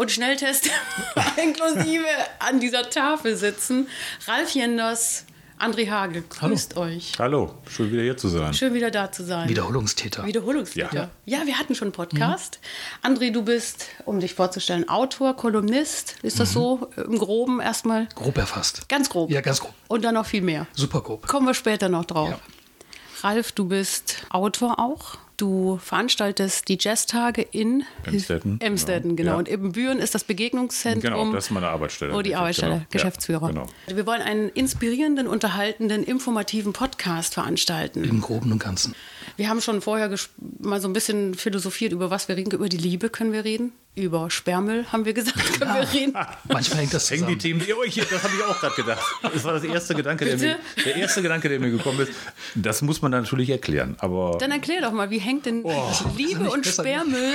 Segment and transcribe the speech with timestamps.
[0.00, 0.70] und Schnelltest
[1.36, 2.06] inklusive
[2.38, 3.86] an dieser Tafel sitzen.
[4.26, 5.26] Ralf Jenders,
[5.58, 6.86] André Hagel, grüßt Hallo.
[6.86, 7.12] euch.
[7.18, 8.54] Hallo, schön wieder hier zu sein.
[8.54, 9.46] Schön wieder da zu sein.
[9.50, 10.24] Wiederholungstäter.
[10.24, 11.10] Wiederholungstäter.
[11.26, 11.40] Ja.
[11.40, 11.46] Ja.
[11.46, 12.60] wir hatten schon einen Podcast.
[13.02, 16.16] André, du bist, um dich vorzustellen, Autor, Kolumnist.
[16.22, 18.08] Ist das so im Groben erstmal?
[18.14, 18.88] Grob erfasst.
[18.88, 19.30] Ganz grob.
[19.30, 19.74] Ja, ganz grob.
[19.88, 20.66] Und dann noch viel mehr.
[20.72, 21.26] Super grob.
[21.26, 22.30] Kommen wir später noch drauf.
[22.30, 22.38] Ja.
[23.22, 25.18] Ralf, du bist Autor auch.
[25.40, 29.16] Du veranstaltest die Jazztage in Emstetten, Emstetten, genau.
[29.16, 29.32] genau.
[29.32, 29.38] Ja.
[29.38, 31.00] Und Ibbenbüren ist das Begegnungszentrum.
[31.14, 32.12] Genau, das ist meine Arbeitsstelle.
[32.14, 32.40] Oh, die Genau.
[32.42, 33.48] Arbeitsstelle, Ja, Geschäftsführer.
[33.48, 33.66] genau.
[33.86, 38.04] Wir wollen einen inspirierenden, unterhaltenden, informativen Podcast veranstalten.
[38.04, 38.94] Im Groben und Ganzen.
[39.40, 40.14] Wir haben schon vorher
[40.58, 42.50] mal so ein bisschen philosophiert, über was wir reden.
[42.50, 43.72] Über die Liebe können wir reden.
[43.94, 46.14] Über Sperrmüll haben wir gesagt, können wir reden.
[46.46, 47.60] Manchmal hängt das Hängen die zusammen.
[47.60, 49.02] Themen, oh, ich, das habe ich auch gerade gedacht.
[49.22, 52.12] Das war das erste Gedanke, der mir, der erste Gedanke, der mir gekommen ist.
[52.54, 53.96] Das muss man natürlich erklären.
[54.00, 55.64] Aber Dann erklär doch mal, wie hängt denn
[56.18, 56.66] Liebe nicht und?
[56.66, 57.32] Sperrmüll?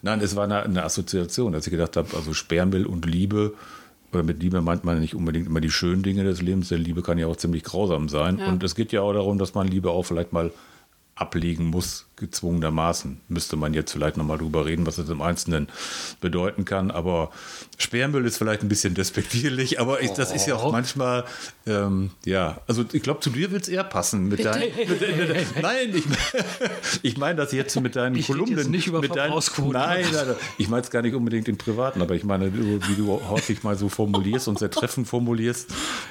[0.00, 3.52] nein, es war eine, eine Assoziation, dass ich gedacht habe, also Sperrmüll und Liebe.
[4.10, 6.70] Oder mit Liebe meint man nicht unbedingt immer die schönen Dinge des Lebens.
[6.70, 8.38] Denn Liebe kann ja auch ziemlich grausam sein.
[8.38, 10.50] Und es geht ja auch darum, dass man Liebe auch vielleicht mal
[11.14, 13.20] ablegen muss, gezwungenermaßen.
[13.28, 15.68] Müsste man jetzt vielleicht nochmal drüber reden, was es im Einzelnen
[16.20, 16.90] bedeuten kann.
[16.90, 17.30] Aber
[17.78, 21.24] Sperrmüll ist vielleicht ein bisschen despektierlich, aber ich, das ist ja auch manchmal,
[21.66, 24.28] ähm, ja, also ich glaube, zu dir wird es eher passen.
[24.28, 26.04] Mit dein, mit, mit, nein, ich,
[27.02, 28.70] ich meine das jetzt mit deinen Ich Kolumnen.
[28.70, 29.34] nicht über mit deinen.
[29.34, 32.94] Nein, nein, nein, ich meine es gar nicht unbedingt im Privaten, aber ich meine, wie
[32.96, 35.70] du häufig mal so formulierst und sehr treffend formulierst.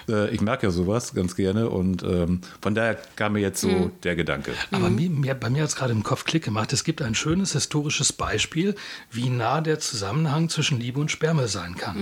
[0.09, 3.91] Äh, ich merke ja sowas ganz gerne und ähm, von daher kam mir jetzt so
[4.03, 4.51] der Gedanke.
[4.71, 6.73] Aber mir, mir, bei mir hat es gerade im Kopf Klick gemacht.
[6.73, 8.75] Es gibt ein schönes historisches Beispiel,
[9.09, 11.95] wie nah der Zusammenhang zwischen Liebe und Sperme sein kann.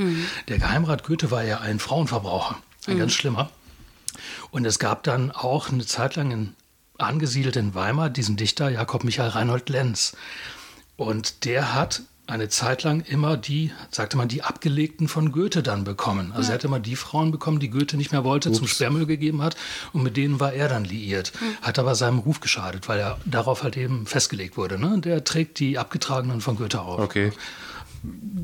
[0.48, 2.58] Der Geheimrat Goethe war ja ein Frauenverbraucher,
[2.88, 3.52] ein ganz schlimmer.
[4.50, 6.56] Und es gab dann auch eine Zeit lang in,
[6.98, 10.18] angesiedelt in Weimar diesen Dichter Jakob Michael Reinhold Lenz.
[10.98, 15.84] Und der hat eine Zeit lang immer die, sagte man, die Abgelegten von Goethe dann
[15.84, 16.32] bekommen.
[16.32, 19.42] Also er hat immer die Frauen bekommen, die Goethe nicht mehr wollte, zum Sperrmüll gegeben
[19.42, 19.56] hat.
[19.92, 21.34] Und mit denen war er dann liiert.
[21.62, 24.80] Hat aber seinem Ruf geschadet, weil er darauf halt eben festgelegt wurde.
[24.80, 25.00] Ne?
[25.00, 27.00] Der trägt die Abgetragenen von Goethe auf.
[27.00, 27.32] Okay,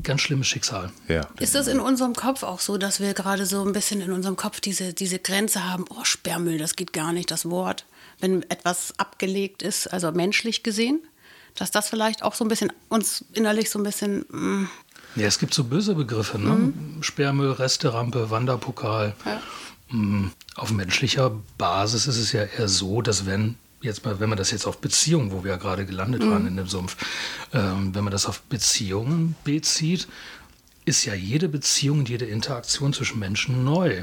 [0.04, 0.92] Ganz schlimmes Schicksal.
[1.08, 1.26] ja.
[1.40, 4.36] Ist das in unserem Kopf auch so, dass wir gerade so ein bisschen in unserem
[4.36, 7.84] Kopf diese, diese Grenze haben, oh, Sperrmüll, das geht gar nicht, das Wort,
[8.20, 11.00] wenn etwas abgelegt ist, also menschlich gesehen?
[11.58, 14.68] Dass das vielleicht auch so ein bisschen uns innerlich so ein bisschen, mm,
[15.16, 16.72] Ja, es gibt so böse Begriffe, ne?
[17.00, 19.14] Sperrmüll, Resterampe, Wanderpokal.
[19.24, 19.40] Ja.
[19.96, 24.36] Mm, Auf menschlicher Basis ist es ja eher so, dass wenn jetzt mal, wenn man
[24.38, 26.96] das jetzt auf Beziehungen, wo wir ja gerade gelandet waren in dem Sumpf,
[27.54, 30.08] ähm, wenn man das auf Beziehungen bezieht,
[30.84, 34.02] ist ja jede Beziehung und jede Interaktion zwischen Menschen neu.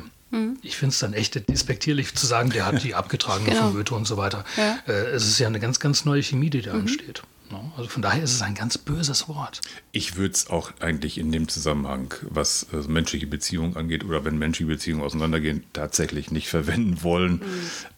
[0.63, 3.61] Ich finde es dann echt despektierlich zu sagen, der hat die abgetragen Genau.
[3.67, 4.43] von Goethe und so weiter.
[4.57, 4.77] Ja.
[4.87, 7.23] Äh, es ist ja eine ganz, ganz neue Chemie, die da entsteht.
[7.51, 7.59] Ne?
[7.77, 9.61] Also von daher ist es ein ganz böses Wort.
[9.91, 14.37] Ich würde es auch eigentlich in dem Zusammenhang, was äh, menschliche Beziehungen angeht oder wenn
[14.37, 17.41] menschliche Beziehungen auseinandergehen, tatsächlich nicht verwenden wollen.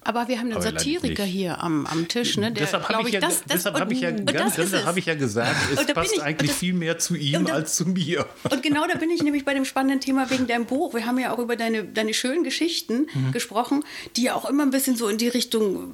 [0.03, 2.51] aber wir haben einen Aber Satiriker hier am, am Tisch, ne?
[2.51, 5.05] Der, deshalb habe ich, ja, das- das- deshalb hab ich ja ganz, deshalb habe ich
[5.05, 8.25] ja gesagt, es passt ich- eigentlich das- viel mehr zu ihm da- als zu mir.
[8.49, 10.93] Und genau da bin ich nämlich bei dem spannenden Thema wegen deinem Buch.
[10.93, 13.31] Wir haben ja auch über deine, deine schönen Geschichten Mhm.
[13.31, 13.83] gesprochen,
[14.15, 15.93] die ja auch immer ein bisschen so in die Richtung,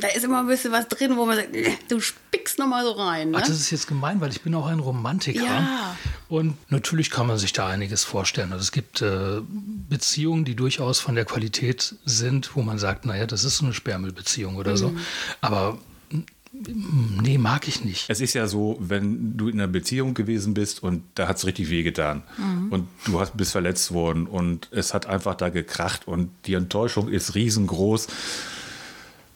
[0.00, 1.48] da ist immer ein bisschen was drin, wo man sagt,
[1.88, 3.30] du spickst nochmal so rein.
[3.30, 3.38] Ne?
[3.38, 5.44] Ach, das ist jetzt gemein, weil ich bin auch ein Romantiker.
[5.44, 5.96] Ja.
[6.28, 8.52] Und natürlich kann man sich da einiges vorstellen.
[8.52, 9.40] Also es gibt äh,
[9.88, 13.74] Beziehungen, die durchaus von der Qualität sind, wo man sagt, naja, das ist so eine
[13.74, 14.92] Sperrmüllbeziehung oder so.
[15.40, 15.78] Aber
[16.10, 18.06] mm, nee, mag ich nicht.
[18.08, 21.46] Es ist ja so, wenn du in einer Beziehung gewesen bist und da hat es
[21.46, 22.22] richtig wehgetan
[22.70, 27.08] und du hast, bist verletzt worden und es hat einfach da gekracht und die Enttäuschung
[27.08, 28.06] ist riesengroß,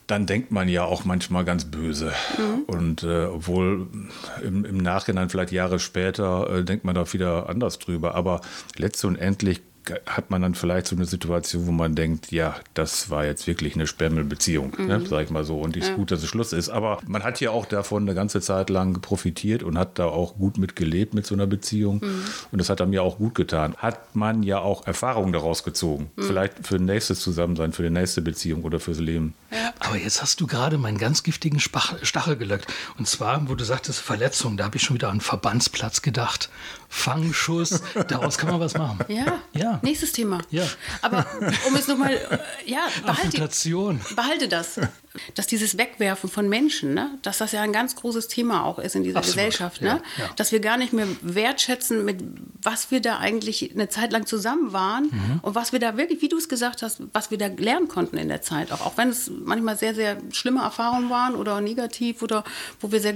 [0.08, 2.12] dann denkt man ja auch manchmal ganz böse.
[2.66, 3.86] Und äh, obwohl
[4.42, 8.14] im, im Nachhinein, vielleicht Jahre später, äh, denkt man da wieder anders drüber.
[8.14, 8.40] Aber
[8.76, 9.60] letztendlich
[10.06, 13.74] hat man dann vielleicht so eine Situation, wo man denkt, ja, das war jetzt wirklich
[13.74, 14.86] eine Spermelbeziehung, ne, mhm.
[14.86, 15.60] ne, sag ich mal so.
[15.60, 15.94] Und ist ja.
[15.94, 16.68] gut, dass es Schluss ist.
[16.68, 20.36] Aber man hat ja auch davon eine ganze Zeit lang profitiert und hat da auch
[20.36, 22.00] gut mit gelebt mit so einer Beziehung.
[22.02, 22.24] Mhm.
[22.52, 23.74] Und das hat einem ja auch gut getan.
[23.76, 26.10] Hat man ja auch Erfahrungen daraus gezogen.
[26.16, 26.22] Mhm.
[26.22, 29.34] Vielleicht für ein nächstes Zusammensein, für die nächste Beziehung oder fürs Leben.
[29.50, 29.72] Ja.
[29.80, 32.66] Aber jetzt hast du gerade meinen ganz giftigen Stachel gelöckt.
[32.98, 36.50] Und zwar, wo du sagtest, Verletzung, da habe ich schon wieder an Verbandsplatz gedacht.
[36.88, 39.04] Fangschuss, daraus kann man was machen.
[39.08, 39.78] Ja, ja.
[39.82, 40.40] nächstes Thema.
[40.50, 40.66] Ja.
[41.02, 41.26] Aber
[41.66, 42.38] um es nochmal, äh,
[42.70, 43.48] ja, behalte,
[44.16, 44.80] behalte das.
[45.34, 48.94] Dass dieses Wegwerfen von Menschen, ne, dass das ja ein ganz großes Thema auch ist
[48.94, 49.36] in dieser Absolut.
[49.36, 49.82] Gesellschaft.
[49.82, 49.88] Ne?
[49.88, 50.30] Ja, ja.
[50.36, 52.22] Dass wir gar nicht mehr wertschätzen, mit
[52.62, 55.40] was wir da eigentlich eine Zeit lang zusammen waren mhm.
[55.42, 58.16] und was wir da wirklich, wie du es gesagt hast, was wir da lernen konnten
[58.16, 58.70] in der Zeit.
[58.72, 62.44] Auch, auch wenn es manchmal sehr, sehr schlimme Erfahrungen waren oder negativ oder
[62.80, 63.14] wo wir sehr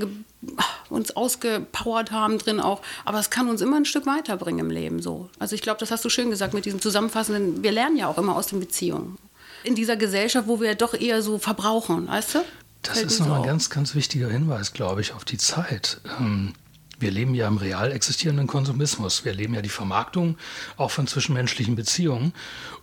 [0.88, 2.82] uns ausgepowert haben drin auch.
[3.04, 5.28] Aber es kann uns immer ein Stück weiterbringen im Leben so.
[5.38, 8.18] Also ich glaube, das hast du schön gesagt mit diesem zusammenfassenden, wir lernen ja auch
[8.18, 9.18] immer aus den Beziehungen.
[9.64, 12.38] In dieser Gesellschaft, wo wir doch eher so verbrauchen, weißt du?
[12.82, 16.00] Das Fällt ist nochmal ein ganz, ganz wichtiger Hinweis, glaube ich, auf die Zeit.
[16.18, 16.52] Ähm,
[16.98, 19.24] wir leben ja im real existierenden Konsumismus.
[19.24, 20.36] Wir leben ja die Vermarktung
[20.76, 22.32] auch von zwischenmenschlichen Beziehungen.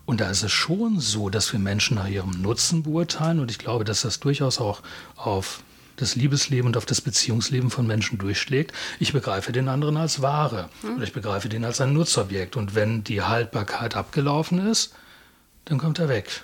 [0.06, 3.40] Und da ist es schon so, dass wir Menschen nach ihrem Nutzen beurteilen.
[3.40, 4.82] Und ich glaube, dass das durchaus auch
[5.16, 5.64] auf
[5.96, 8.74] das Liebesleben und auf das Beziehungsleben von Menschen durchschlägt.
[9.00, 10.96] Ich begreife den anderen als Ware hm.
[10.96, 12.56] oder ich begreife den als ein Nutzobjekt.
[12.56, 14.94] Und wenn die Haltbarkeit abgelaufen ist,
[15.66, 16.44] dann kommt er weg.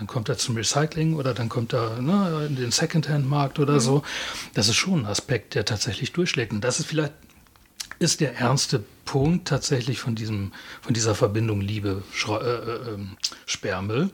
[0.00, 3.80] Dann kommt er zum Recycling oder dann kommt er ne, in den Secondhand-Markt oder mhm.
[3.80, 4.02] so.
[4.54, 6.52] Das ist schon ein Aspekt, der tatsächlich durchschlägt.
[6.52, 7.12] Und das ist vielleicht
[7.98, 14.10] ist der ernste Punkt tatsächlich von, diesem, von dieser Verbindung Liebe äh, äh, ähm.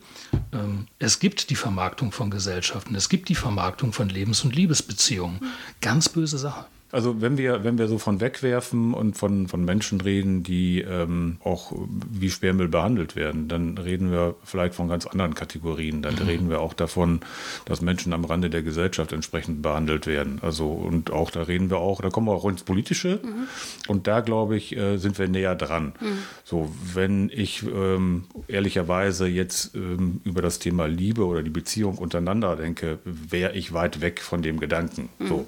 [0.52, 5.38] Ähm, es gibt die Vermarktung von Gesellschaften, es gibt die Vermarktung von Lebens- und Liebesbeziehungen.
[5.80, 6.66] Ganz böse Sache.
[6.96, 11.36] Also wenn wir, wenn wir so von wegwerfen und von, von Menschen reden, die ähm,
[11.44, 11.74] auch
[12.10, 16.00] wie Sperrmüll behandelt werden, dann reden wir vielleicht von ganz anderen Kategorien.
[16.00, 16.22] Dann mhm.
[16.22, 17.20] reden wir auch davon,
[17.66, 20.38] dass Menschen am Rande der Gesellschaft entsprechend behandelt werden.
[20.40, 23.46] Also und auch da reden wir auch, da kommen wir auch ins Politische mhm.
[23.88, 25.92] und da glaube ich, äh, sind wir näher dran.
[26.00, 26.18] Mhm.
[26.44, 32.56] So, wenn ich ähm, ehrlicherweise jetzt ähm, über das Thema Liebe oder die Beziehung untereinander
[32.56, 35.10] denke, wäre ich weit weg von dem Gedanken.
[35.18, 35.46] So, mhm.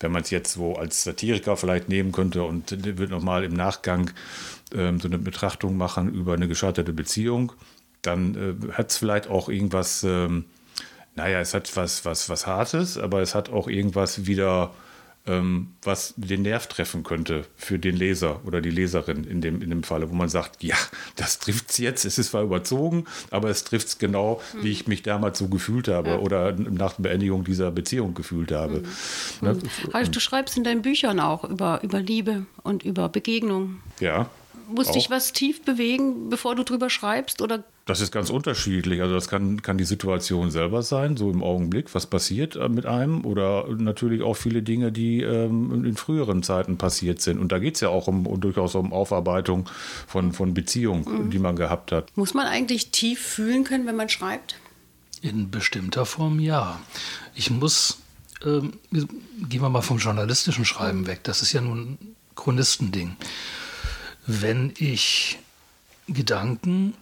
[0.00, 4.10] wenn man es jetzt so als Satiriker vielleicht nehmen könnte und wird nochmal im Nachgang
[4.74, 7.52] ähm, so eine Betrachtung machen über eine gescheiterte Beziehung,
[8.02, 10.44] dann äh, hat es vielleicht auch irgendwas, ähm,
[11.16, 14.72] naja, es hat was, was, was Hartes, aber es hat auch irgendwas wieder
[15.26, 19.70] ähm, was den Nerv treffen könnte für den Leser oder die Leserin in dem, in
[19.70, 20.76] dem Falle, wo man sagt, ja,
[21.16, 24.64] das trifft es jetzt, es ist zwar überzogen, aber es trifft es genau, mhm.
[24.64, 26.18] wie ich mich damals so gefühlt habe ja.
[26.18, 28.82] oder nach Beendigung dieser Beziehung gefühlt habe.
[29.40, 29.48] Mhm.
[29.48, 29.58] Ne?
[29.92, 33.80] Also du schreibst in deinen Büchern auch über, über Liebe und über Begegnung.
[34.00, 34.30] Ja.
[34.68, 37.42] Muss dich was tief bewegen, bevor du drüber schreibst?
[37.42, 39.02] Oder das ist ganz unterschiedlich.
[39.02, 42.86] Also das kann, kann die Situation selber sein, so im Augenblick, was passiert äh, mit
[42.86, 43.24] einem.
[43.24, 47.40] Oder natürlich auch viele Dinge, die ähm, in früheren Zeiten passiert sind.
[47.40, 49.68] Und da geht es ja auch um, um, durchaus um Aufarbeitung
[50.06, 51.30] von, von Beziehungen, mhm.
[51.30, 52.16] die man gehabt hat.
[52.16, 54.54] Muss man eigentlich tief fühlen können, wenn man schreibt?
[55.20, 56.80] In bestimmter Form ja.
[57.34, 57.98] Ich muss,
[58.44, 61.24] ähm, gehen wir mal vom journalistischen Schreiben weg.
[61.24, 63.16] Das ist ja nun ein Chronistending.
[64.26, 65.38] Wenn ich
[66.06, 66.94] Gedanken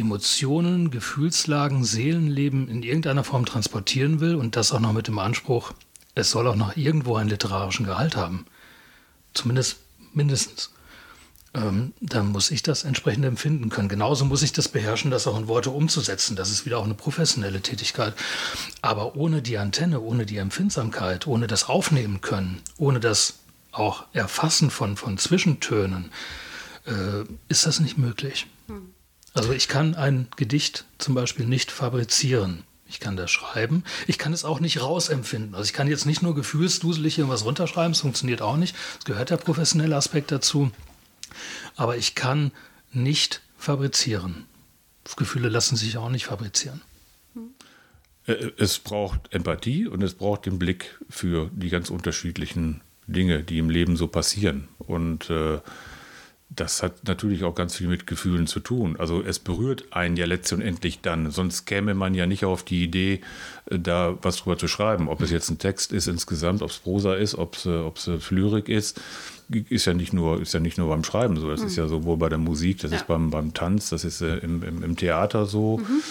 [0.00, 5.72] Emotionen, Gefühlslagen, Seelenleben in irgendeiner Form transportieren will und das auch noch mit dem Anspruch,
[6.14, 8.46] es soll auch noch irgendwo einen literarischen Gehalt haben,
[9.34, 9.78] zumindest
[10.12, 10.70] mindestens,
[11.54, 13.88] ähm, dann muss ich das entsprechend empfinden können.
[13.88, 16.36] Genauso muss ich das beherrschen, das auch in Worte umzusetzen.
[16.36, 18.14] Das ist wieder auch eine professionelle Tätigkeit.
[18.82, 23.34] Aber ohne die Antenne, ohne die Empfindsamkeit, ohne das Aufnehmen können, ohne das
[23.72, 26.10] auch Erfassen von, von Zwischentönen,
[26.86, 28.46] äh, ist das nicht möglich.
[29.34, 32.64] Also ich kann ein Gedicht zum Beispiel nicht fabrizieren.
[32.88, 33.84] Ich kann das schreiben.
[34.06, 35.54] Ich kann es auch nicht rausempfinden.
[35.54, 38.74] Also ich kann jetzt nicht nur gefühlsduselig irgendwas runterschreiben, das funktioniert auch nicht.
[38.98, 40.70] Es gehört der professionelle Aspekt dazu.
[41.76, 42.52] Aber ich kann
[42.92, 44.46] nicht fabrizieren.
[45.16, 46.80] Gefühle lassen sich auch nicht fabrizieren.
[48.26, 53.58] Äh, es braucht Empathie und es braucht den Blick für die ganz unterschiedlichen Dinge, die
[53.58, 54.68] im Leben so passieren.
[54.78, 55.60] Und äh,
[56.50, 58.96] das hat natürlich auch ganz viel mit Gefühlen zu tun.
[58.98, 61.30] Also es berührt einen ja letztendlich dann.
[61.30, 63.20] Sonst käme man ja nicht auf die Idee,
[63.70, 65.08] äh, da was drüber zu schreiben.
[65.08, 67.98] Ob es jetzt ein Text ist insgesamt, ob es Prosa ist, ob es, äh, ob
[67.98, 69.00] es Lyrik ist,
[69.50, 71.50] ist ja nicht nur, ist ja nicht nur beim Schreiben so.
[71.50, 71.66] Das mhm.
[71.66, 72.98] ist ja sowohl bei der Musik, das ja.
[72.98, 75.78] ist beim, beim Tanz, das ist äh, im, im, im, Theater so.
[75.78, 76.02] Mhm.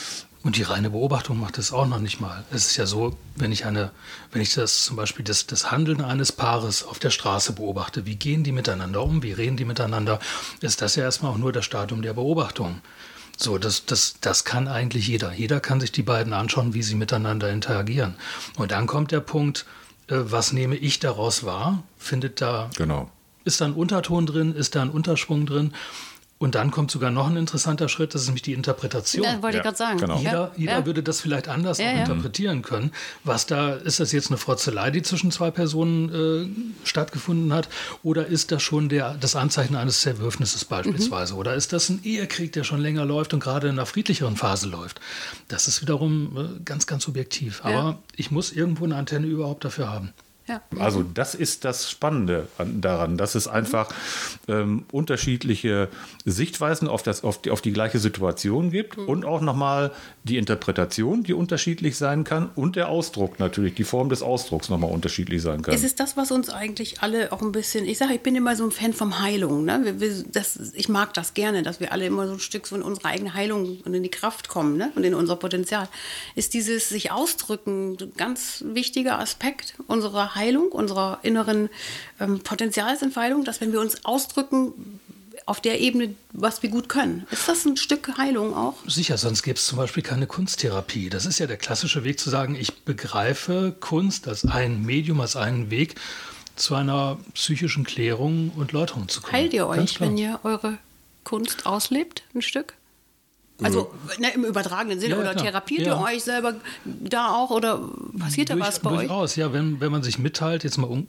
[0.44, 2.44] Und die reine Beobachtung macht es auch noch nicht mal.
[2.52, 3.92] Es ist ja so, wenn ich eine,
[4.32, 8.16] wenn ich das zum Beispiel das, das Handeln eines Paares auf der Straße beobachte, wie
[8.16, 10.20] gehen die miteinander um, wie reden die miteinander,
[10.62, 12.82] ist das ja erstmal auch nur das Stadium der Beobachtung.
[13.36, 15.32] So, das, das, das kann eigentlich jeder.
[15.32, 18.16] Jeder kann sich die beiden anschauen, wie sie miteinander interagieren.
[18.58, 19.66] Und dann kommt der Punkt,
[20.08, 21.84] äh, was nehme ich daraus wahr?
[21.98, 23.12] Findet da, genau.
[23.44, 25.74] ist da ein Unterton drin, ist da ein Unterschwung drin?
[26.40, 29.24] Und dann kommt sogar noch ein interessanter Schritt, das ist nämlich die Interpretation.
[29.24, 29.98] Ja, wollte ich gerade sagen.
[29.98, 30.20] genau.
[30.20, 30.86] Jeder, jeder Ja.
[30.86, 32.00] würde das vielleicht anders Ja, auch ja.
[32.02, 32.92] interpretieren können.
[33.24, 36.14] Was da, ist das jetzt eine Frotzelei, die zwischen zwei Personen
[36.84, 37.70] äh, stattgefunden hat?
[38.04, 41.34] Oder ist das schon der, das Anzeichen eines Zerwürfnisses beispielsweise?
[41.34, 41.40] Mhm.
[41.40, 44.68] Oder ist das ein Ehekrieg, der schon länger läuft und gerade in einer friedlicheren Phase
[44.68, 45.02] läuft?
[45.48, 47.62] Das ist wiederum äh, ganz, ganz subjektiv.
[47.64, 47.98] Aber Ja.
[48.16, 50.14] ich muss irgendwo eine Antenne überhaupt dafür haben.
[50.48, 50.62] Ja.
[50.80, 53.90] Also das ist das Spannende an, daran, dass es einfach
[54.48, 55.90] ähm, unterschiedliche
[56.26, 59.92] Sichtweisen auf, das, auf, die, auf die gleiche Situation gibt und auch nochmal
[60.24, 64.92] die Interpretation, die unterschiedlich sein kann und der Ausdruck natürlich, die Form des Ausdrucks nochmal
[64.92, 65.74] unterschiedlich sein kann.
[65.74, 68.56] Es ist das, was uns eigentlich alle auch ein bisschen, ich sage, ich bin immer
[68.56, 69.66] so ein Fan vom Heilung.
[69.66, 69.82] Ne?
[69.84, 72.76] Wir, wir, das, ich mag das gerne, dass wir alle immer so ein Stück so
[72.76, 74.92] in unsere eigene Heilung und in die Kraft kommen ne?
[74.96, 75.90] und in unser Potenzial.
[76.36, 80.37] Ist dieses sich ausdrücken ein ganz wichtiger Aspekt unserer Heilung,
[80.72, 81.70] unserer inneren
[82.20, 85.00] ähm, Potenzialsentfaltung, dass wenn wir uns ausdrücken
[85.46, 87.26] auf der Ebene, was wir gut können.
[87.32, 88.76] Ist das ein Stück Heilung auch?
[88.86, 91.10] Sicher, sonst gäbe es zum Beispiel keine Kunsttherapie.
[91.10, 95.36] Das ist ja der klassische Weg zu sagen, ich begreife Kunst als ein Medium, als
[95.36, 95.96] einen Weg
[96.56, 99.34] zu einer psychischen Klärung und Läuterung zu kommen.
[99.34, 100.80] Heilt ihr euch, wenn ihr eure
[101.24, 102.74] Kunst auslebt, ein Stück?
[103.64, 105.96] Also ne, im übertragenen Sinne Ja, ja, oder therapiert Ja.
[105.96, 106.54] ihr euch selber
[106.86, 107.82] da auch oder
[108.20, 108.98] passiert da Durch, was bei euch?
[109.08, 111.08] durchaus, ja, wenn, wenn man sich mitteilt, jetzt mal um,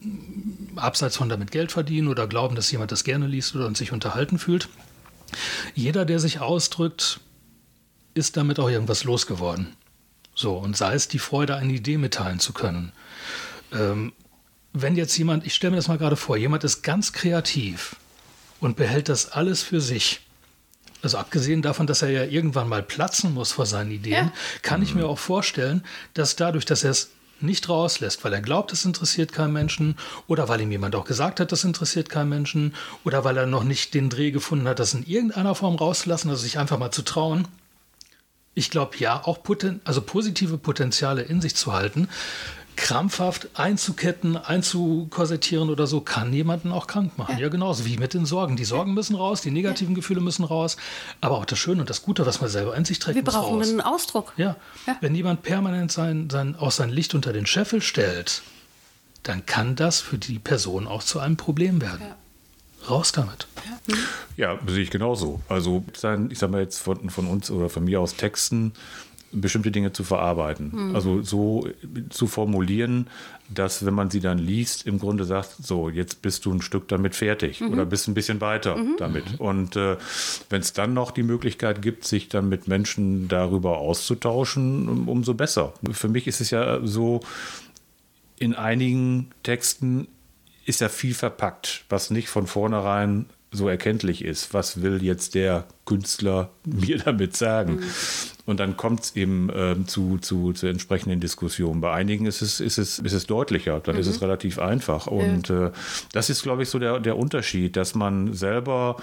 [0.76, 4.38] abseits von damit Geld verdienen oder glauben, dass jemand das gerne liest oder sich unterhalten
[4.38, 4.68] fühlt.
[5.74, 7.20] Jeder, der sich ausdrückt,
[8.14, 9.74] ist damit auch irgendwas losgeworden.
[10.34, 12.92] So, und sei es die Freude, eine Idee mitteilen zu können.
[13.72, 14.12] Ähm,
[14.72, 17.96] wenn jetzt jemand, ich stelle mir das mal gerade vor, jemand ist ganz kreativ
[18.60, 20.20] und behält das alles für sich.
[21.02, 24.32] Also abgesehen davon, dass er ja irgendwann mal platzen muss vor seinen Ideen, Ja.
[24.62, 28.72] kann ich mir auch vorstellen, dass dadurch, dass er es nicht rauslässt, weil er glaubt,
[28.72, 32.74] es interessiert keinen Menschen oder weil ihm jemand auch gesagt hat, das interessiert keinen Menschen
[33.04, 36.42] oder weil er noch nicht den Dreh gefunden hat, das in irgendeiner Form rauszulassen, also
[36.42, 37.46] sich einfach mal zu trauen.
[38.54, 42.08] Ich glaube ja, auch poten also positive Potenziale in sich zu halten,
[42.78, 47.36] krampfhaft einzuketten, einzukorsettieren oder so, kann jemanden auch krank machen.
[47.38, 48.54] Ja, genauso wie mit den Sorgen.
[48.56, 50.76] Die Sorgen müssen raus, die negativen Gefühle müssen raus,
[51.20, 53.34] aber auch das Schöne und das Gute, was man selber in sich trägt, Wir muss
[53.34, 53.68] brauchen raus.
[53.68, 54.32] einen Ausdruck.
[54.36, 54.56] Ja.
[54.86, 54.96] Ja.
[55.00, 58.42] wenn jemand permanent sein, sein, auch sein Licht unter den Scheffel stellt,
[59.24, 62.06] dann kann das für die Person auch zu einem Problem werden.
[62.88, 63.48] Raus damit.
[64.36, 65.40] Ja, sehe ich genauso.
[65.48, 65.98] Also ich
[66.38, 68.72] sag mal jetzt von, von uns oder von mir aus Texten
[69.32, 70.94] bestimmte Dinge zu verarbeiten.
[70.94, 71.68] Also so
[72.10, 73.08] zu formulieren,
[73.48, 76.88] dass wenn man sie dann liest, im Grunde sagt, so, jetzt bist du ein Stück
[76.88, 79.24] damit fertig oder bist ein bisschen weiter damit.
[79.38, 79.96] Und äh,
[80.50, 85.34] wenn es dann noch die Möglichkeit gibt, sich dann mit Menschen darüber auszutauschen, um, umso
[85.34, 85.72] besser.
[85.92, 87.20] Für mich ist es ja so,
[88.38, 90.08] in einigen Texten
[90.66, 94.52] ist ja viel verpackt, was nicht von vornherein so erkenntlich ist.
[94.54, 97.82] Was will jetzt der Künstler mir damit sagen?
[98.46, 101.80] Und dann kommt es eben ähm, zu, zu, zu entsprechenden Diskussionen.
[101.80, 105.06] Bei einigen ist es, ist es, ist es deutlicher, dann ist es relativ einfach.
[105.06, 105.70] Und äh,
[106.12, 108.96] das ist, glaube ich, so der, der Unterschied, dass man selber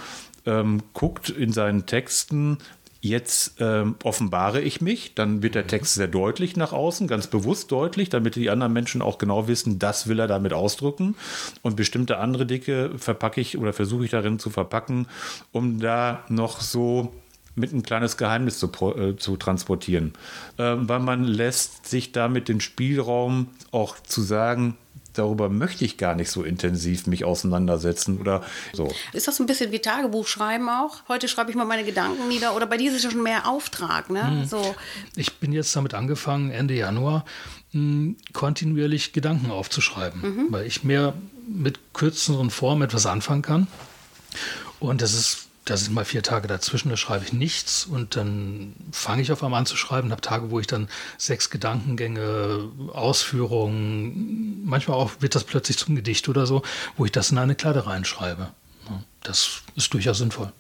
[0.45, 2.57] ähm, guckt in seinen Texten,
[3.05, 7.71] Jetzt ähm, offenbare ich mich, dann wird der Text sehr deutlich nach außen, ganz bewusst
[7.71, 11.13] deutlich, damit die anderen Menschen auch genau wissen, das will er damit ausdrücken.
[11.61, 15.05] Und bestimmte andere Dinge verpacke ich oder versuche ich darin zu verpacken,
[15.51, 17.13] um da noch so
[17.53, 20.13] mit ein kleines Geheimnis zu, äh, zu transportieren.
[20.57, 24.77] Ähm, weil man lässt sich damit den Spielraum auch zu sagen,
[25.15, 28.43] darüber möchte ich gar nicht so intensiv mich auseinandersetzen oder
[28.73, 28.93] so.
[29.13, 31.03] Ist das ein bisschen wie Tagebuch schreiben auch?
[31.07, 33.47] Heute schreibe ich mal meine Gedanken nieder oder bei dir ist es ja schon mehr
[33.47, 34.23] Auftrag, ne?
[34.23, 34.45] Mhm.
[34.45, 34.75] So,
[35.15, 37.25] Ich bin jetzt damit angefangen, Ende Januar
[37.73, 41.13] mh, kontinuierlich Gedanken aufzuschreiben, weil ich mehr
[41.47, 43.67] mit kürzeren Formen etwas anfangen kann.
[44.79, 48.75] Und das ist, das sind mal vier Tage dazwischen, da schreibe ich nichts und dann
[48.91, 54.63] fange ich auf einmal an zu schreiben, habe Tage, wo ich dann sechs Gedankengänge, Ausführungen,
[54.65, 56.61] manchmal auch wird das plötzlich zum Gedicht oder so,
[56.97, 58.49] wo ich das in eine Kladde reinschreibe.
[59.23, 60.53] Das ist durchaus sinnvoll.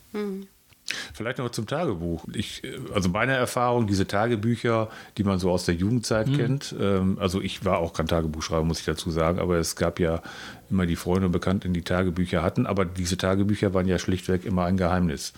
[1.13, 2.25] Vielleicht noch zum Tagebuch.
[2.33, 7.17] Ich, äh, also meine Erfahrung, diese Tagebücher, die man so aus der Jugendzeit kennt, ähm,
[7.19, 10.21] also ich war auch kein Tagebuchschreiber, muss ich dazu sagen, aber es gab ja
[10.69, 14.65] immer die Freunde und Bekannten, die Tagebücher hatten, aber diese Tagebücher waren ja schlichtweg immer
[14.65, 15.33] ein Geheimnis.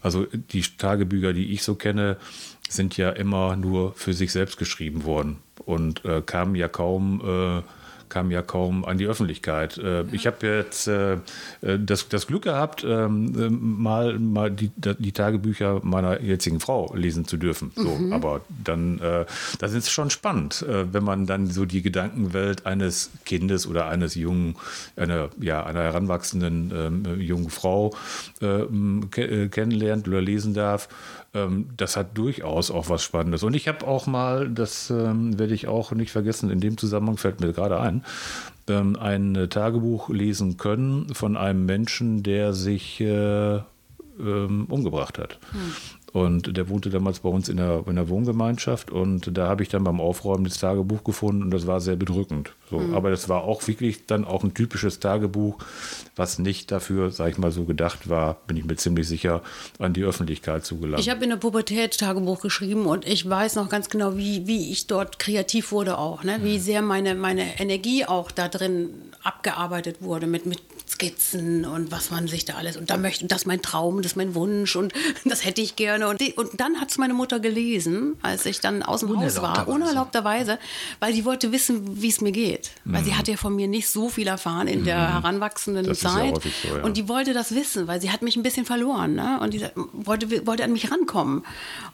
[0.00, 2.16] Also die Tagebücher, die ich so kenne,
[2.68, 7.62] sind ja immer nur für sich selbst geschrieben worden und äh, kamen ja kaum äh,
[8.08, 9.78] kam ja kaum an die Öffentlichkeit.
[9.78, 13.32] Äh, ich habe jetzt äh, äh, das, das Glück gehabt, ähm,
[13.78, 17.72] mal, mal die, die Tagebücher meiner jetzigen Frau lesen zu dürfen.
[17.74, 18.12] So, mhm.
[18.12, 19.00] Aber dann,
[19.58, 24.56] das ist schon spannend, wenn man dann so die Gedankenwelt eines Kindes oder eines jungen,
[24.96, 27.94] einer, ja, einer heranwachsenden ähm, jungen Frau
[28.40, 30.88] kennenlernt oder lesen darf
[31.34, 33.42] ähm, das hat durchaus auch was Spannendes.
[33.42, 37.16] Und ich habe auch mal, das ähm, werde ich auch nicht vergessen, in dem Zusammenhang
[37.16, 38.04] fällt mir gerade ein,
[38.68, 45.38] ähm, ein Tagebuch lesen können von einem Menschen, der sich äh, ähm, umgebracht hat.
[45.52, 45.72] Hm.
[46.12, 49.68] Und der wohnte damals bei uns in der, in der Wohngemeinschaft und da habe ich
[49.68, 52.52] dann beim Aufräumen das Tagebuch gefunden und das war sehr bedrückend.
[52.70, 52.78] So.
[52.78, 52.94] Mhm.
[52.94, 55.58] Aber das war auch wirklich dann auch ein typisches Tagebuch,
[56.16, 59.42] was nicht dafür, sag ich mal, so gedacht war, bin ich mir ziemlich sicher,
[59.78, 61.00] an die Öffentlichkeit zu gelangen.
[61.00, 64.72] Ich habe in der Pubertät Tagebuch geschrieben und ich weiß noch ganz genau, wie, wie
[64.72, 66.38] ich dort kreativ wurde auch, ne?
[66.42, 66.62] wie mhm.
[66.62, 68.90] sehr meine, meine Energie auch da drin
[69.22, 70.58] abgearbeitet wurde mit, mit
[70.98, 74.12] Skizzen und was man sich da alles und da möchte das ist mein Traum, das
[74.12, 74.92] ist mein Wunsch und
[75.24, 78.82] das hätte ich gerne und, und dann hat es meine Mutter gelesen, als ich dann
[78.82, 80.58] aus dem Haus war, unerlaubterweise,
[80.98, 82.94] weil sie wollte wissen, wie es mir geht, mhm.
[82.94, 83.18] weil sie mhm.
[83.18, 85.12] hat ja von mir nicht so viel erfahren in der mhm.
[85.12, 86.82] heranwachsenden das Zeit ja so, ja.
[86.82, 89.38] und die wollte das wissen, weil sie hat mich ein bisschen verloren ne?
[89.40, 91.44] und die wollte wollte an mich rankommen.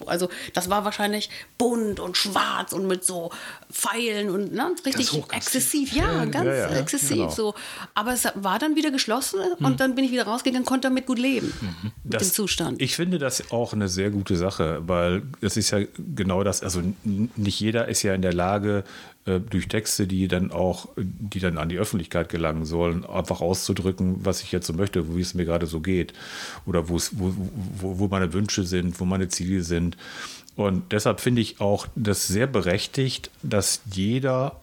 [0.07, 3.31] Also das war wahrscheinlich bunt und schwarz und mit so
[3.71, 7.31] Pfeilen und ne, richtig exzessiv, ja, ganz ja, exzessiv genau.
[7.31, 7.55] so.
[7.95, 9.67] Aber es war dann wieder geschlossen mhm.
[9.67, 11.93] und dann bin ich wieder rausgegangen, konnte damit gut leben, mhm.
[12.03, 12.81] mit das, dem Zustand.
[12.81, 15.81] Ich finde das auch eine sehr gute Sache, weil es ist ja
[16.15, 18.85] genau das, also nicht jeder ist ja in der Lage,
[19.27, 24.25] äh, durch Texte, die dann auch, die dann an die Öffentlichkeit gelangen sollen, einfach auszudrücken,
[24.25, 26.13] was ich jetzt so möchte, wie es mir gerade so geht
[26.67, 27.35] oder wo, wo,
[27.99, 29.97] wo meine Wünsche sind, wo meine Ziele sind.
[30.57, 34.61] Und deshalb finde ich auch das sehr berechtigt, dass jeder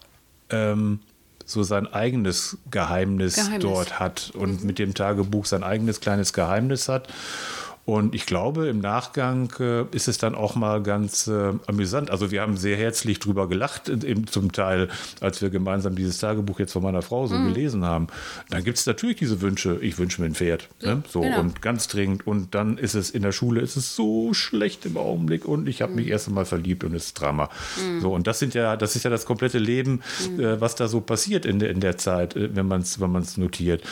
[0.52, 1.00] ähm,
[1.52, 3.62] so sein eigenes Geheimnis, Geheimnis.
[3.62, 4.68] dort hat und mhm.
[4.68, 7.08] mit dem Tagebuch sein eigenes kleines Geheimnis hat.
[7.84, 12.12] Und ich glaube, im Nachgang äh, ist es dann auch mal ganz äh, amüsant.
[12.12, 16.60] Also wir haben sehr herzlich drüber gelacht, eben zum Teil, als wir gemeinsam dieses Tagebuch
[16.60, 17.54] jetzt von meiner Frau so mhm.
[17.54, 18.08] gelesen haben.
[18.50, 20.70] Dann gibt es natürlich diese Wünsche, ich wünsche mir ein Pferd.
[20.82, 21.02] Ne?
[21.10, 21.40] So genau.
[21.40, 22.28] und ganz dringend.
[22.28, 25.82] Und dann ist es in der Schule, ist es so schlecht im Augenblick und ich
[25.82, 25.98] habe mhm.
[25.98, 27.50] mich erst einmal verliebt und es ist Drama.
[27.78, 28.02] Mhm.
[28.02, 30.40] So, und das sind ja, das ist ja das komplette Leben, mhm.
[30.40, 33.12] äh, was da so passiert in der, in der Zeit, äh, wenn man es wenn
[33.38, 33.84] notiert.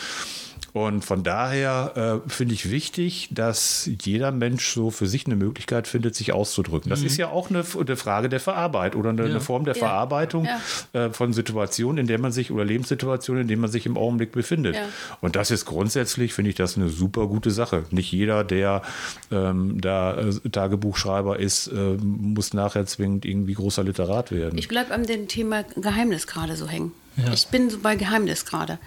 [0.74, 5.88] Und von daher äh, finde ich wichtig, dass jeder Mensch so für sich eine Möglichkeit
[5.88, 6.90] findet, sich auszudrücken.
[6.90, 7.08] Das mhm.
[7.08, 9.29] ist ja auch eine, eine, Frage der Verarbeitung oder eine, ja.
[9.29, 9.79] eine Form der ja.
[9.79, 11.05] Verarbeitung ja.
[11.05, 14.32] Äh, von Situationen, in der man sich oder Lebenssituationen, in denen man sich im Augenblick
[14.32, 14.75] befindet.
[15.22, 17.86] Und das ist grundsätzlich, finde ich, das eine super gute Sache.
[17.92, 18.82] Nicht jeder, der
[19.32, 24.58] ähm, da äh, Tagebuchschreiber ist, äh, muss nachher zwingend irgendwie großer Literat werden.
[24.58, 26.92] Ich bleibe an dem Thema Geheimnis gerade so hängen.
[27.34, 28.79] Ich bin so bei Geheimnis gerade.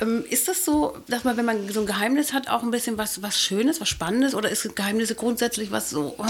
[0.00, 2.98] Ähm, ist das so, dass man, wenn man so ein Geheimnis hat, auch ein bisschen
[2.98, 4.34] was, was Schönes, was Spannendes?
[4.34, 6.14] Oder ist Geheimnisse grundsätzlich was so.
[6.18, 6.24] Oh,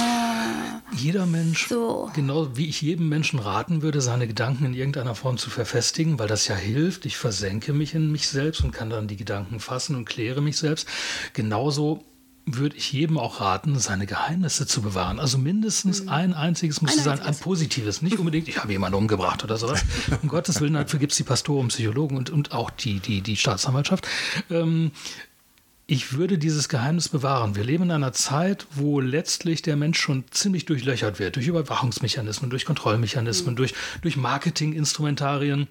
[0.95, 2.11] Jeder Mensch, so.
[2.15, 6.29] genau wie ich jedem Menschen raten würde, seine Gedanken in irgendeiner Form zu verfestigen, weil
[6.29, 7.07] das ja hilft.
[7.07, 10.59] Ich versenke mich in mich selbst und kann dann die Gedanken fassen und kläre mich
[10.59, 10.87] selbst.
[11.33, 12.05] Genauso
[12.47, 15.19] würde ich jedem auch raten, seine Geheimnisse zu bewahren.
[15.19, 16.09] Also mindestens mhm.
[16.11, 17.39] ein einziges muss ein sein, einziges.
[17.39, 18.03] ein positives.
[18.03, 19.83] Nicht unbedingt, ich habe jemanden umgebracht oder sowas.
[20.23, 23.37] um Gottes Willen, dafür gibt es die Pastoren, Psychologen und, und auch die, die, die
[23.37, 24.07] Staatsanwaltschaft.
[24.51, 24.93] Ähm,
[25.87, 27.57] ich würde dieses Geheimnis bewahren.
[27.57, 32.51] Wir leben in einer Zeit, wo letztlich der Mensch schon ziemlich durchlöchert wird, durch Überwachungsmechanismen,
[32.51, 33.57] durch Kontrollmechanismen, mhm.
[33.57, 35.69] durch, durch Marketinginstrumentarien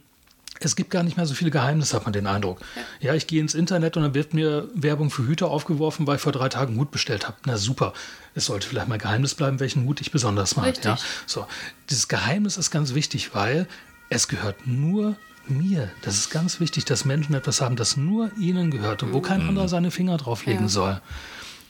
[0.65, 2.59] es gibt gar nicht mehr so viele Geheimnisse, hat man den Eindruck.
[2.75, 3.09] Ja.
[3.09, 6.21] ja, ich gehe ins Internet und dann wird mir Werbung für Hüte aufgeworfen, weil ich
[6.21, 7.37] vor drei Tagen Hut bestellt habe.
[7.45, 7.93] Na super.
[8.35, 10.67] Es sollte vielleicht mal Geheimnis bleiben, welchen Hut ich besonders mag.
[10.67, 10.85] Richtig.
[10.85, 11.45] Ja, so.
[11.89, 13.67] Dieses Geheimnis ist ganz wichtig, weil
[14.09, 15.15] es gehört nur
[15.47, 15.89] mir.
[16.01, 19.43] Das ist ganz wichtig, dass Menschen etwas haben, das nur ihnen gehört und wo kein
[19.43, 19.49] mhm.
[19.49, 20.69] anderer seine Finger drauflegen ja.
[20.69, 21.01] soll.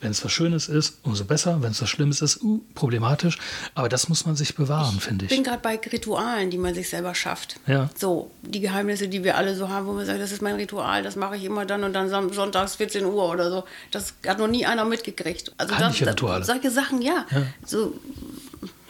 [0.04, 1.62] Wenn es was Schönes ist, umso besser.
[1.62, 3.38] Wenn es was Schlimmes ist, uh, problematisch.
[3.74, 5.32] Aber das muss man sich bewahren, finde ich.
[5.32, 7.56] Ich bin gerade bei Ritualen, die man sich selber schafft.
[7.68, 7.90] Ja.
[7.96, 11.04] So, die Geheimnisse, die wir alle so haben, wo man sagt, das ist mein Ritual,
[11.04, 13.64] das mache ich immer dann und dann sonntags 14 Uhr oder so.
[13.92, 15.54] Das hat noch nie einer mitgekriegt.
[15.58, 16.44] Also das, Rituale.
[16.44, 17.26] solche Sachen, ja.
[17.32, 17.44] ja.
[17.66, 17.98] So,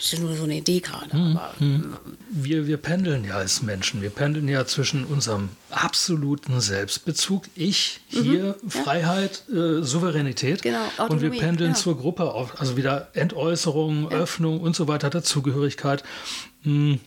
[0.04, 1.16] das ist nur so eine Idee gerade.
[1.16, 1.40] Mhm.
[1.60, 1.94] mhm.
[2.30, 4.02] Wir, wir pendeln ja als Menschen.
[4.02, 8.70] Wir pendeln ja zwischen unserem absoluten Selbstbezug, ich, hier, mhm.
[8.70, 10.62] Freiheit, äh, Souveränität.
[10.62, 11.78] Genau, und wir pendeln ja.
[11.78, 12.60] zur Gruppe auf.
[12.60, 14.18] Also wieder Entäußerung, ja.
[14.18, 16.04] Öffnung und so weiter, Dazugehörigkeit.
[16.64, 17.00] Hm.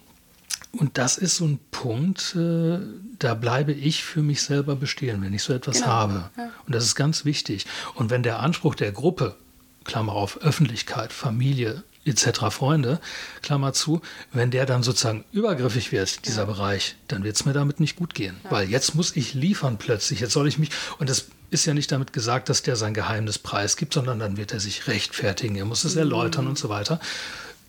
[0.73, 2.79] Und das ist so ein Punkt, äh,
[3.19, 5.89] da bleibe ich für mich selber bestehen, wenn ich so etwas genau.
[5.89, 6.31] habe.
[6.37, 6.51] Ja.
[6.67, 7.67] Und das ist ganz wichtig.
[7.95, 9.37] Und wenn der Anspruch der Gruppe
[9.85, 12.51] Klammer auf, Öffentlichkeit, Familie, etc.
[12.51, 13.01] Freunde,
[13.43, 14.01] Klammer zu,
[14.33, 16.47] wenn der dann sozusagen übergriffig wird, dieser ja.
[16.47, 18.37] Bereich, dann wird es mir damit nicht gut gehen.
[18.45, 18.51] Ja.
[18.53, 21.91] Weil jetzt muss ich liefern plötzlich, jetzt soll ich mich, und das ist ja nicht
[21.93, 25.85] damit gesagt, dass der sein Geheimnis preisgibt, sondern dann wird er sich rechtfertigen, er muss
[25.85, 26.01] es mhm.
[26.01, 27.01] erläutern und so weiter.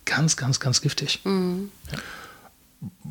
[0.04, 1.20] Ganz, ganz, ganz giftig.
[1.24, 1.70] Mhm.
[1.92, 1.98] Ja.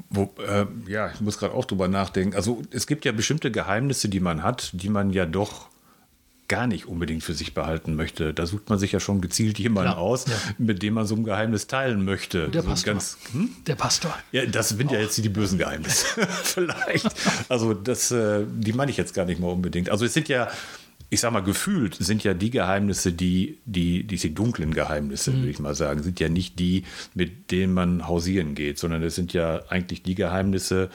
[0.09, 2.35] Wo, äh, ja, ich muss gerade auch drüber nachdenken.
[2.35, 5.67] Also es gibt ja bestimmte Geheimnisse, die man hat, die man ja doch
[6.47, 8.33] gar nicht unbedingt für sich behalten möchte.
[8.33, 10.35] Da sucht man sich ja schon gezielt jemanden Klar, aus, ja.
[10.57, 12.49] mit dem man so ein Geheimnis teilen möchte.
[12.49, 12.93] Der so Pastor.
[12.93, 13.49] Ganz, hm?
[13.65, 14.17] Der Pastor.
[14.31, 16.05] Ja, das sind ja jetzt die bösen Geheimnisse.
[16.43, 17.07] Vielleicht.
[17.49, 19.89] Also das, äh, die meine ich jetzt gar nicht mal unbedingt.
[19.89, 20.49] Also es sind ja
[21.09, 25.37] ich sag mal, gefühlt sind ja die Geheimnisse, die, die, diese dunklen Geheimnisse, mhm.
[25.37, 26.83] würde ich mal sagen, sind ja nicht die,
[27.13, 30.89] mit denen man hausieren geht, sondern es sind ja eigentlich die Geheimnisse,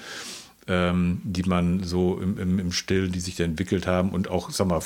[0.68, 4.50] ähm, die man so im, im, im Stillen, die sich da entwickelt haben und auch,
[4.50, 4.80] sag mal,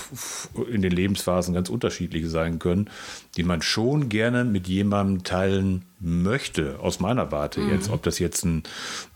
[0.71, 2.89] in den Lebensphasen ganz unterschiedlich sein können,
[3.37, 7.73] die man schon gerne mit jemandem teilen möchte, aus meiner Warte mhm.
[7.73, 7.91] jetzt.
[7.91, 8.63] Ob das jetzt ein,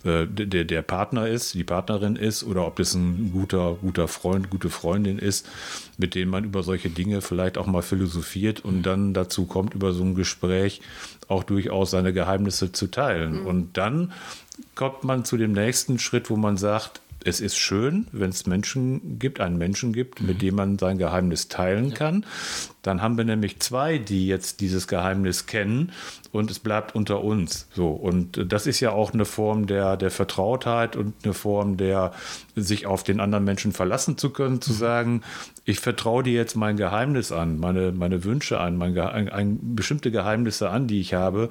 [0.05, 4.51] äh, der, der Partner ist, die Partnerin ist oder ob das ein guter, guter Freund,
[4.51, 5.49] gute Freundin ist,
[5.97, 9.93] mit denen man über solche Dinge vielleicht auch mal philosophiert und dann dazu kommt, über
[9.93, 10.83] so ein Gespräch
[11.29, 13.41] auch durchaus seine Geheimnisse zu teilen.
[13.41, 13.47] Mhm.
[13.47, 14.13] Und dann
[14.75, 19.19] kommt man zu dem nächsten Schritt, wo man sagt, es ist schön, wenn es Menschen
[19.19, 20.27] gibt, einen Menschen gibt, mhm.
[20.27, 21.95] mit dem man sein Geheimnis teilen ja.
[21.95, 22.25] kann.
[22.83, 25.93] Dann haben wir nämlich zwei, die jetzt dieses Geheimnis kennen
[26.33, 27.69] und es bleibt unter uns.
[27.75, 27.91] So.
[27.91, 32.13] Und das ist ja auch eine Form der, der Vertrautheit und eine Form der,
[32.57, 34.77] sich auf den anderen Menschen verlassen zu können, zu mhm.
[34.77, 35.23] sagen,
[35.67, 40.11] ich vertraue dir jetzt mein Geheimnis an, meine, meine Wünsche an, mein, ein, ein, bestimmte
[40.11, 41.51] Geheimnisse an, die ich habe.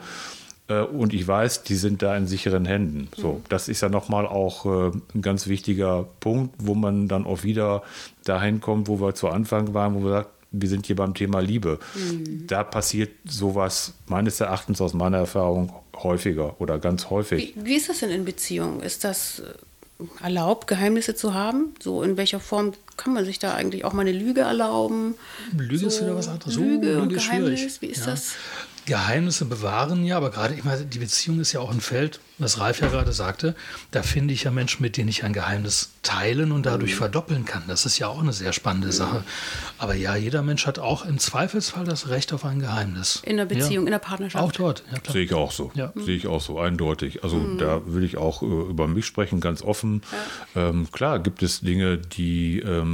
[0.70, 3.10] Äh, und ich weiß, die sind da in sicheren Händen.
[3.16, 3.44] So, mhm.
[3.50, 7.84] das ist ja nochmal auch äh, ein ganz wichtiger Punkt, wo man dann auch wieder
[8.24, 11.42] dahin kommt, wo wir zu Anfang waren, wo wir sagen, wir sind hier beim Thema
[11.42, 11.80] Liebe.
[11.96, 12.48] Mhm.
[12.48, 17.54] Da passiert sowas meines Erachtens aus meiner Erfahrung häufiger oder ganz häufig.
[17.56, 18.80] Wie, wie ist das denn in Beziehungen?
[18.80, 21.76] Ist das äh, erlaubt, Geheimnisse zu haben?
[21.80, 25.16] So in welcher Form kann man sich da eigentlich auch mal eine Lüge erlauben?
[25.58, 26.56] Lüge so, ist wieder was anderes.
[26.56, 27.82] Lüge, Lüge und Geheimnis, schwierig.
[27.82, 28.12] wie ist ja.
[28.12, 28.36] das?
[28.86, 32.60] Geheimnisse bewahren, ja, aber gerade, ich meine, die Beziehung ist ja auch ein Feld, was
[32.60, 33.54] Ralf ja gerade sagte,
[33.92, 36.98] da finde ich ja Menschen, mit denen ich ein Geheimnis teilen und dadurch mhm.
[36.98, 37.64] verdoppeln kann.
[37.68, 38.94] Das ist ja auch eine sehr spannende mhm.
[38.94, 39.24] Sache.
[39.78, 43.22] Aber ja, jeder Mensch hat auch im Zweifelsfall das Recht auf ein Geheimnis.
[43.26, 43.88] In der Beziehung, ja.
[43.88, 44.44] in der Partnerschaft.
[44.44, 45.72] Auch dort, ja, Sehe ich auch so.
[45.76, 45.92] Ja.
[45.96, 47.24] Sehe ich auch so, eindeutig.
[47.24, 47.58] Also mhm.
[47.58, 50.02] da will ich auch äh, über mich sprechen, ganz offen.
[50.56, 50.70] Ja.
[50.70, 52.89] Ähm, klar gibt es Dinge, die, ähm,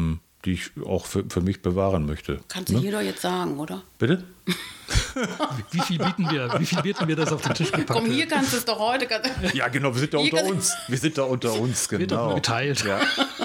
[0.45, 2.39] die ich auch für, für mich bewahren möchte.
[2.47, 2.81] Kannst du ne?
[2.81, 3.81] jeder jetzt sagen, oder?
[3.97, 4.23] Bitte?
[5.71, 6.60] wie, viel bieten wir?
[6.60, 7.99] Wie viel bieten wir das auf den Tisch gepackt?
[7.99, 9.08] Komm, hier kannst du es doch heute.
[9.53, 10.73] Ja, genau, wir sind da unter uns.
[10.88, 11.99] Wir sind da unter uns, genau.
[11.99, 12.86] Wird doch geteilt.
[12.86, 12.99] Ja.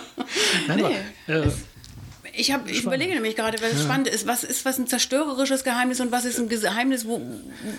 [0.69, 0.85] Nein, nee,
[1.27, 1.51] aber, äh,
[2.33, 3.79] ich, hab, ich überlege nämlich gerade, was ja.
[3.79, 4.27] spannend ist.
[4.27, 7.21] Was ist was ein zerstörerisches Geheimnis und was ist ein Geheimnis, wo,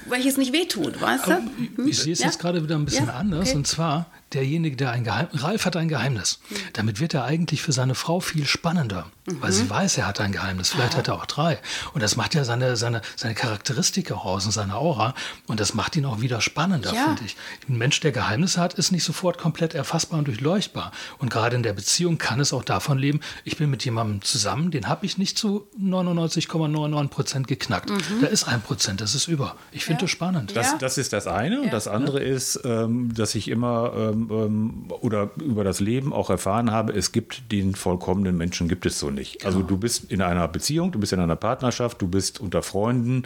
[0.08, 1.32] welches nicht wehtut, weißt du?
[1.32, 1.88] Hm?
[1.88, 2.26] Ich sehe es ja?
[2.26, 3.14] jetzt gerade wieder ein bisschen ja?
[3.14, 3.50] anders.
[3.50, 3.58] Okay.
[3.58, 6.40] Und zwar, derjenige, der ein Geheimnis, Ralf hat ein Geheimnis.
[6.50, 6.56] Mhm.
[6.74, 9.42] Damit wird er eigentlich für seine Frau viel spannender, mhm.
[9.42, 10.70] weil sie weiß, er hat ein Geheimnis.
[10.70, 10.98] Vielleicht ah.
[10.98, 11.60] hat er auch drei.
[11.94, 15.14] Und das macht ja seine, seine, seine Charakteristik auch aus und seine Aura.
[15.48, 17.06] Und das macht ihn auch wieder spannender, ja.
[17.06, 17.36] finde ich.
[17.68, 20.92] Ein Mensch, der Geheimnisse hat, ist nicht sofort komplett erfassbar und durchleuchtbar.
[21.20, 24.72] Und gerade in der Beziehung kann es auch davon leben, ich bin mit jemandem zusammen,
[24.72, 27.90] den habe ich nicht zu 99,99 Prozent geknackt.
[27.90, 28.22] Mhm.
[28.22, 29.56] Da ist ein Prozent, das ist über.
[29.72, 30.06] Ich finde ja.
[30.06, 30.56] das spannend.
[30.56, 31.62] Das, das ist das eine.
[31.62, 36.30] Und das andere ist, ähm, dass ich immer ähm, ähm, oder über das Leben auch
[36.30, 39.46] erfahren habe, es gibt den vollkommenen Menschen, gibt es so nicht.
[39.46, 39.70] Also genau.
[39.70, 43.24] du bist in einer Beziehung, du bist in einer Partnerschaft, du bist unter Freunden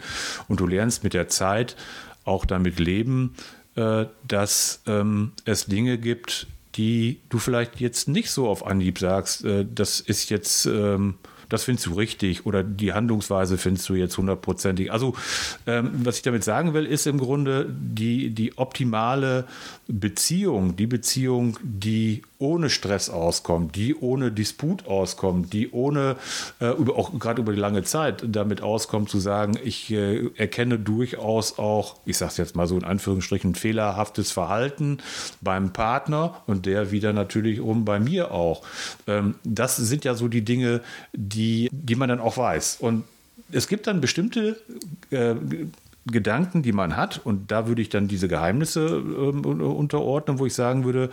[0.48, 1.76] und du lernst mit der Zeit
[2.24, 3.34] auch damit leben,
[3.74, 9.44] äh, dass ähm, es Dinge gibt, die du vielleicht jetzt nicht so auf Anhieb sagst,
[9.44, 10.66] äh, das ist jetzt...
[10.66, 11.14] Ähm,
[11.48, 14.92] das findest du richtig oder die Handlungsweise findest du jetzt hundertprozentig.
[14.92, 15.14] Also
[15.66, 19.44] ähm, was ich damit sagen will, ist im Grunde die, die optimale
[19.88, 26.16] Beziehung, die Beziehung, die ohne Stress auskommt, die ohne Disput auskommt, die ohne,
[26.60, 31.58] äh, auch gerade über die lange Zeit damit auskommt, zu sagen, ich äh, erkenne durchaus
[31.58, 34.98] auch, ich sage es jetzt mal so in Anführungsstrichen, fehlerhaftes Verhalten
[35.40, 38.62] beim Partner und der wieder natürlich um bei mir auch.
[39.06, 40.80] Ähm, das sind ja so die Dinge,
[41.12, 42.78] die, die man dann auch weiß.
[42.80, 43.04] Und
[43.52, 44.58] es gibt dann bestimmte
[45.10, 45.34] äh,
[46.06, 50.54] Gedanken, die man hat, und da würde ich dann diese Geheimnisse äh, unterordnen, wo ich
[50.54, 51.10] sagen würde,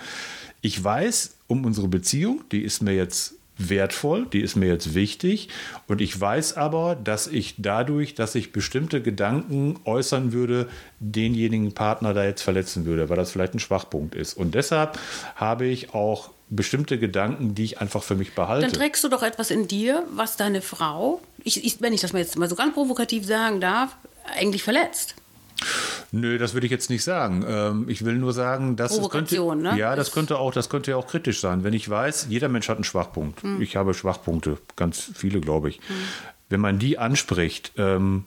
[0.62, 5.50] ich weiß um unsere Beziehung, die ist mir jetzt wertvoll, die ist mir jetzt wichtig
[5.88, 10.68] und ich weiß aber, dass ich dadurch, dass ich bestimmte Gedanken äußern würde,
[11.00, 14.34] denjenigen Partner da jetzt verletzen würde, weil das vielleicht ein Schwachpunkt ist.
[14.34, 14.98] Und deshalb
[15.36, 18.66] habe ich auch bestimmte Gedanken, die ich einfach für mich behalte.
[18.66, 22.14] Dann trägst du doch etwas in dir, was deine Frau ich, ich, wenn ich das
[22.14, 23.96] mal jetzt mal so ganz provokativ sagen darf,
[24.38, 25.16] eigentlich verletzt.
[26.12, 27.46] Nö, das würde ich jetzt nicht sagen.
[27.48, 29.78] Ähm, ich will nur sagen, dass es könnte, ne?
[29.78, 31.64] ja, das könnte auch, das könnte ja auch kritisch sein.
[31.64, 33.42] Wenn ich weiß, jeder Mensch hat einen Schwachpunkt.
[33.44, 33.62] Hm.
[33.62, 35.78] Ich habe Schwachpunkte, ganz viele, glaube ich.
[35.78, 35.96] Hm.
[36.50, 38.26] Wenn man die anspricht, ähm,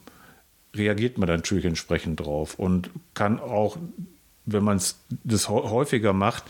[0.75, 3.77] reagiert man natürlich entsprechend drauf und kann auch
[4.47, 4.81] wenn man
[5.23, 6.43] das häufiger macht,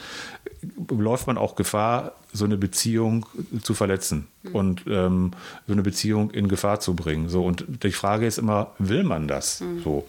[0.90, 3.26] läuft man auch Gefahr, so eine Beziehung
[3.62, 4.56] zu verletzen mhm.
[4.56, 5.32] und ähm,
[5.66, 7.30] so eine Beziehung in Gefahr zu bringen.
[7.30, 9.62] So und die Frage ist immer, will man das?
[9.62, 9.84] Mhm.
[9.84, 10.06] So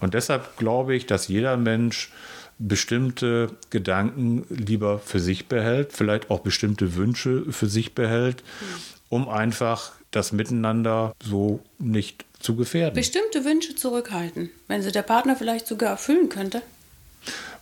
[0.00, 2.10] und deshalb glaube ich, dass jeder Mensch
[2.58, 8.66] bestimmte Gedanken lieber für sich behält, vielleicht auch bestimmte Wünsche für sich behält, mhm.
[9.08, 12.94] um einfach das Miteinander so nicht zu gefährden.
[12.94, 16.62] Bestimmte Wünsche zurückhalten, wenn sie der Partner vielleicht sogar erfüllen könnte.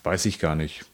[0.03, 0.85] Weiß ich gar nicht.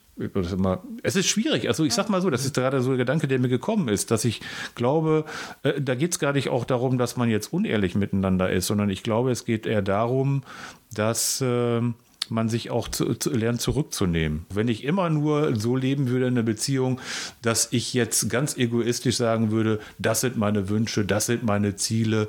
[1.03, 1.67] es ist schwierig.
[1.67, 4.11] Also ich sag mal so, das ist gerade so der Gedanke, der mir gekommen ist,
[4.11, 4.41] dass ich
[4.75, 5.25] glaube,
[5.63, 8.89] äh, da geht es gar nicht auch darum, dass man jetzt unehrlich miteinander ist, sondern
[8.89, 10.43] ich glaube, es geht eher darum,
[10.91, 11.81] dass äh,
[12.29, 14.45] man sich auch zu, zu, lernt zurückzunehmen.
[14.53, 16.99] Wenn ich immer nur so leben würde in einer Beziehung,
[17.41, 22.27] dass ich jetzt ganz egoistisch sagen würde, das sind meine Wünsche, das sind meine Ziele,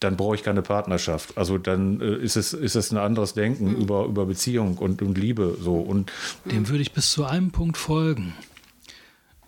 [0.00, 1.38] dann brauche ich keine Partnerschaft.
[1.38, 3.76] Also dann äh, ist, es, ist es ein anderes Denken mhm.
[3.76, 5.56] über, über Beziehung und, und Liebe.
[5.60, 5.76] So.
[5.76, 6.12] Und
[6.44, 8.34] Dem würde ich bis zu einem Punkt folgen.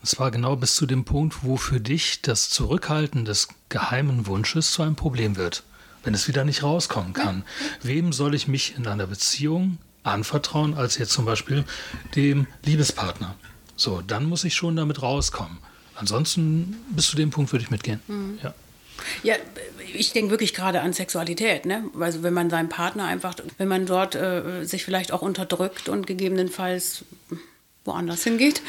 [0.01, 4.73] Und zwar genau bis zu dem Punkt, wo für dich das Zurückhalten des geheimen Wunsches
[4.73, 5.65] zu einem Problem wird,
[6.05, 7.45] wenn es wieder nicht rauskommen kann.
[7.83, 11.65] Wem soll ich mich in einer Beziehung anvertrauen, als jetzt zum Beispiel
[12.15, 13.35] dem Liebespartner?
[13.77, 15.59] So, dann muss ich schon damit rauskommen.
[15.95, 18.01] Ansonsten bis zu dem Punkt würde ich mitgehen.
[18.07, 18.39] Mhm.
[18.43, 18.55] Ja.
[19.23, 19.35] Ja,
[19.95, 21.85] ich denke wirklich gerade an Sexualität, ne?
[21.99, 26.07] Also wenn man seinen Partner einfach, wenn man dort äh, sich vielleicht auch unterdrückt und
[26.07, 27.05] gegebenenfalls
[27.89, 28.63] woanders hingeht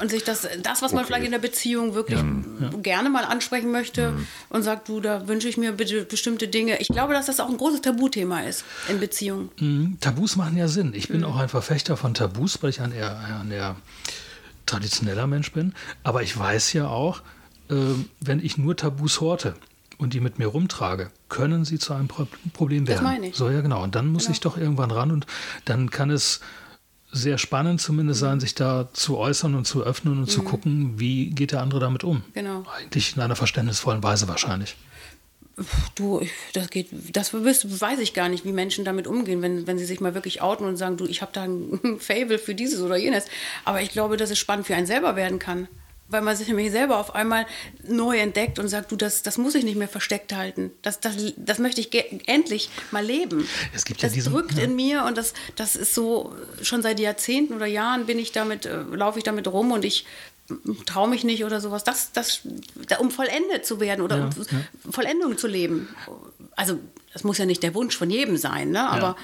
[0.00, 3.70] und sich das, das was man vielleicht in der Beziehung wirklich ja, gerne mal ansprechen
[3.70, 4.26] möchte mhm.
[4.48, 6.78] und sagt, du, da wünsche ich mir bitte bestimmte Dinge.
[6.80, 9.50] Ich glaube, dass das auch ein großes Tabuthema ist in Beziehungen.
[9.58, 9.98] Mhm.
[10.00, 10.94] Tabus machen ja Sinn.
[10.94, 11.26] Ich bin mhm.
[11.26, 13.76] auch ein Verfechter von Tabus, weil ich ein eher, ein eher
[14.64, 15.74] traditioneller Mensch bin.
[16.02, 17.20] Aber ich weiß ja auch,
[17.68, 19.54] wenn ich nur Tabus horte
[19.98, 23.04] und die mit mir rumtrage, können sie zu einem Pro Problem werden.
[23.04, 23.36] Das meine ich.
[23.36, 23.82] So, ja, genau.
[23.82, 24.32] Und dann muss genau.
[24.32, 25.26] ich doch irgendwann ran und
[25.64, 26.40] dann kann es
[27.12, 28.26] sehr spannend zumindest mhm.
[28.26, 30.28] sein, sich da zu äußern und zu öffnen und mhm.
[30.28, 32.24] zu gucken, wie geht der andere damit um.
[32.32, 32.64] Genau.
[32.78, 34.76] Eigentlich in einer verständnisvollen Weise wahrscheinlich.
[35.94, 39.84] Du, das geht, das weiß ich gar nicht, wie Menschen damit umgehen, wenn, wenn sie
[39.84, 42.96] sich mal wirklich outen und sagen, du, ich habe da ein Fable für dieses oder
[42.96, 43.26] jenes.
[43.66, 45.68] Aber ich glaube, dass es spannend für einen selber werden kann
[46.12, 47.46] weil man sich nämlich selber auf einmal
[47.86, 50.70] neu entdeckt und sagt, du, das, das muss ich nicht mehr versteckt halten.
[50.82, 51.92] Das, das, das möchte ich
[52.28, 53.48] endlich mal leben.
[53.74, 54.64] Es gibt das ja diesen, drückt ja.
[54.64, 58.66] in mir und das, das ist so, schon seit Jahrzehnten oder Jahren bin ich damit,
[58.66, 60.06] äh, laufe ich damit rum und ich
[60.86, 61.84] traue mich nicht oder sowas.
[61.84, 62.42] Das, das,
[62.98, 64.90] um vollendet zu werden oder ja, um ja.
[64.90, 65.88] Vollendung zu leben.
[66.56, 66.78] Also
[67.12, 68.88] das muss ja nicht der Wunsch von jedem sein, ne?
[68.88, 69.16] aber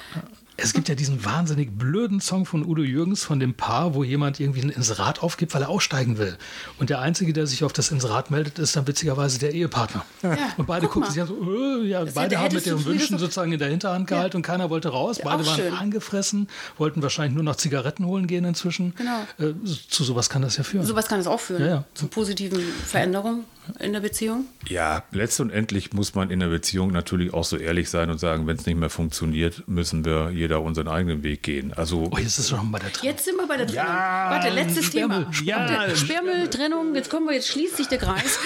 [0.61, 4.41] es gibt ja diesen wahnsinnig blöden Song von Udo Jürgens von dem Paar, wo jemand
[4.41, 6.37] irgendwie ein Inserat aufgibt, weil er aussteigen will.
[6.79, 10.05] Und der Einzige, der sich auf das Inserat meldet, ist dann witzigerweise der Ehepartner.
[10.23, 11.37] Ja, und beide gucken sich an so,
[11.81, 14.69] äh, ja, das beide haben mit ihren Wünschen sozusagen in der Hinterhand gehalten und keiner
[14.69, 15.21] wollte raus.
[15.23, 15.73] Beide waren schön.
[15.73, 18.95] angefressen, wollten wahrscheinlich nur noch Zigaretten holen gehen inzwischen.
[18.97, 19.21] Genau.
[19.39, 19.55] Äh,
[19.89, 20.85] zu sowas kann das ja führen.
[20.85, 21.65] Sowas kann es auch führen.
[21.65, 23.45] Ja, Zu positiven Veränderungen
[23.79, 24.47] in der Beziehung?
[24.69, 28.57] Ja, letztendlich muss man in der Beziehung natürlich auch so ehrlich sein und sagen, wenn
[28.57, 31.73] es nicht mehr funktioniert, müssen wir jeder unseren eigenen Weg gehen.
[31.73, 33.15] Also oh, jetzt ist schon bei der Trennung.
[33.15, 33.87] Jetzt sind wir bei der Trennung.
[33.87, 35.27] Ja, Warte, letztes Sperrmüll.
[35.33, 35.45] Thema.
[35.45, 35.97] Ja.
[35.97, 38.39] Sperrmülltrennung, jetzt kommen wir, jetzt schließt sich der Kreis.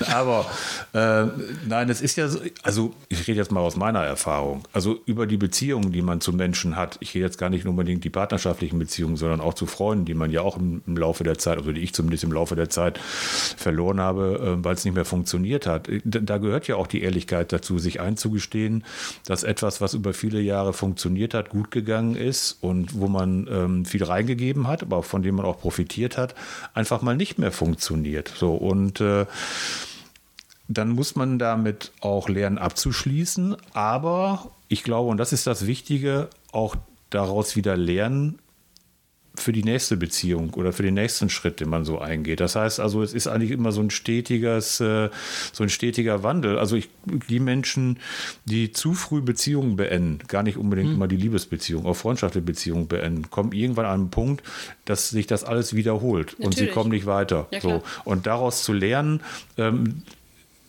[0.12, 0.46] Aber
[0.92, 1.26] äh,
[1.66, 4.62] nein, es ist ja so, also ich rede jetzt mal aus meiner Erfahrung.
[4.72, 6.96] Also über die Beziehungen, die man zu Menschen hat.
[7.00, 10.30] Ich rede jetzt gar nicht unbedingt die partnerschaftlichen Beziehungen, sondern auch zu Freunden, die man
[10.30, 12.98] ja auch im, im Laufe der Zeit, also die ich zumindest im Laufe der Zeit
[12.98, 15.88] verloren habe, äh, weil es nicht mehr funktioniert hat.
[16.04, 18.84] Da, da gehört ja auch die Ehrlichkeit dazu, sich einzugestehen,
[19.26, 23.84] dass etwas, was über viele Jahre funktioniert hat, gut gegangen ist und wo man ähm,
[23.84, 26.34] viel reingegeben hat, aber von dem man auch profitiert hat,
[26.74, 28.32] einfach mal nicht mehr funktioniert.
[28.36, 29.26] So und äh,
[30.68, 33.56] dann muss man damit auch lernen abzuschließen.
[33.72, 36.76] Aber ich glaube, und das ist das Wichtige, auch
[37.10, 38.38] daraus wieder lernen
[39.40, 42.40] für die nächste Beziehung oder für den nächsten Schritt, den man so eingeht.
[42.40, 45.10] Das heißt also, es ist eigentlich immer so ein stetiges, äh,
[45.52, 46.58] so ein stetiger Wandel.
[46.58, 46.88] Also ich,
[47.28, 47.98] die Menschen,
[48.44, 50.96] die zu früh Beziehungen beenden, gar nicht unbedingt hm.
[50.96, 54.42] immer die Liebesbeziehung, auch freundschaftliche Beziehungen beenden, kommen irgendwann an einen Punkt,
[54.84, 56.46] dass sich das alles wiederholt Natürlich.
[56.46, 57.46] und sie kommen nicht weiter.
[57.52, 57.82] Ja, so.
[58.04, 59.20] Und daraus zu lernen,
[59.56, 60.02] ähm,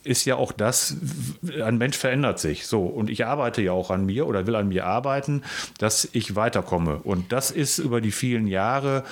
[0.10, 0.96] ist ja auch das,
[1.64, 2.66] ein Mensch verändert sich.
[2.66, 5.44] So, und ich arbeite ja auch an mir oder will an mir arbeiten,
[5.78, 6.98] dass ich weiterkomme.
[7.04, 9.04] Und das ist über die vielen Jahre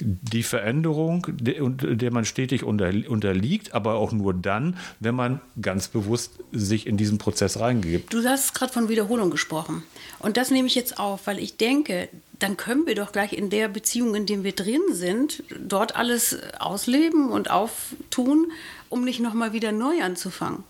[0.00, 6.86] die Veränderung, der man stetig unterliegt, aber auch nur dann, wenn man ganz bewusst sich
[6.86, 8.12] in diesen Prozess reingibt.
[8.12, 9.84] Du hast gerade von Wiederholung gesprochen.
[10.18, 12.08] Und das nehme ich jetzt auf, weil ich denke,
[12.40, 16.36] dann können wir doch gleich in der Beziehung, in der wir drin sind, dort alles
[16.58, 18.50] ausleben und auftun,
[18.92, 20.64] um nicht nochmal wieder neu anzufangen.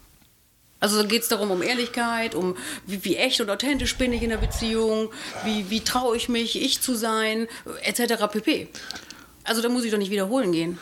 [0.80, 2.56] Also geht es darum, um Ehrlichkeit, um
[2.86, 5.10] wie, wie, echt und authentisch bin ich in der Beziehung,
[5.44, 7.46] wie, wie traue ich mich, ich zu sein,
[7.84, 8.26] etc.
[8.32, 8.66] pp.
[9.44, 10.78] Also da muss ich doch nicht wiederholen gehen.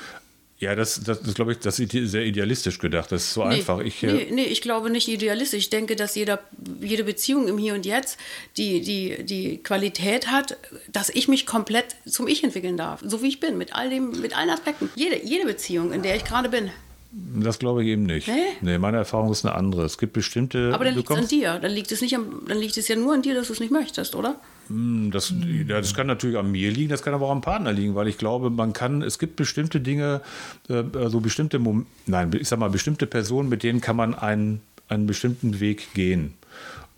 [0.58, 3.12] Ja, das, das, das glaube ich, das ist sehr idealistisch gedacht.
[3.12, 3.80] Das ist so nee, einfach.
[3.80, 5.58] Ich, äh, nee, nee, ich glaube nicht idealistisch.
[5.58, 6.38] Ich denke, dass jeder,
[6.80, 8.18] jede Beziehung im Hier und Jetzt
[8.58, 10.58] die, die, die Qualität hat,
[10.92, 13.00] dass ich mich komplett zum Ich entwickeln darf.
[13.02, 14.90] So wie ich bin, mit all dem, mit allen Aspekten.
[14.96, 16.70] Jede, jede Beziehung, in der ich gerade bin.
[17.12, 18.28] Das glaube ich eben nicht.
[18.28, 18.34] Nee?
[18.60, 18.78] nee?
[18.78, 19.84] meine Erfahrung ist eine andere.
[19.84, 20.72] Es gibt bestimmte.
[20.72, 21.58] Aber dann liegt es an dir.
[21.58, 23.60] Dann liegt es, nicht am, dann liegt es ja nur an dir, dass du es
[23.60, 24.36] nicht möchtest, oder?
[24.68, 25.34] Hm, das,
[25.66, 28.06] ja, das kann natürlich an mir liegen, das kann aber auch am Partner liegen, weil
[28.06, 30.20] ich glaube, man kann, es gibt bestimmte Dinge,
[30.68, 34.60] äh, also bestimmte, Mom nein, ich sag mal, bestimmte Personen, mit denen kann man einen,
[34.86, 36.34] einen bestimmten Weg gehen.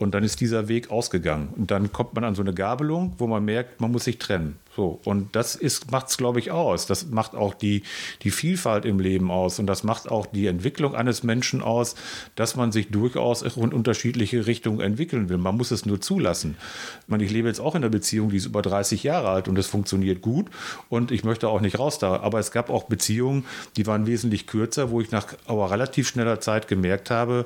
[0.03, 1.49] Und dann ist dieser Weg ausgegangen.
[1.55, 4.57] Und dann kommt man an so eine Gabelung, wo man merkt, man muss sich trennen.
[4.75, 5.59] So, und das
[5.91, 6.87] macht es, glaube ich, aus.
[6.87, 7.83] Das macht auch die,
[8.23, 9.59] die Vielfalt im Leben aus.
[9.59, 11.95] Und das macht auch die Entwicklung eines Menschen aus,
[12.35, 15.37] dass man sich durchaus in unterschiedliche Richtungen entwickeln will.
[15.37, 16.57] Man muss es nur zulassen.
[17.01, 19.47] Ich, meine, ich lebe jetzt auch in einer Beziehung, die ist über 30 Jahre alt
[19.47, 20.47] und es funktioniert gut.
[20.89, 22.19] Und ich möchte auch nicht raus da.
[22.19, 23.45] Aber es gab auch Beziehungen,
[23.77, 27.45] die waren wesentlich kürzer, wo ich nach aber relativ schneller Zeit gemerkt habe,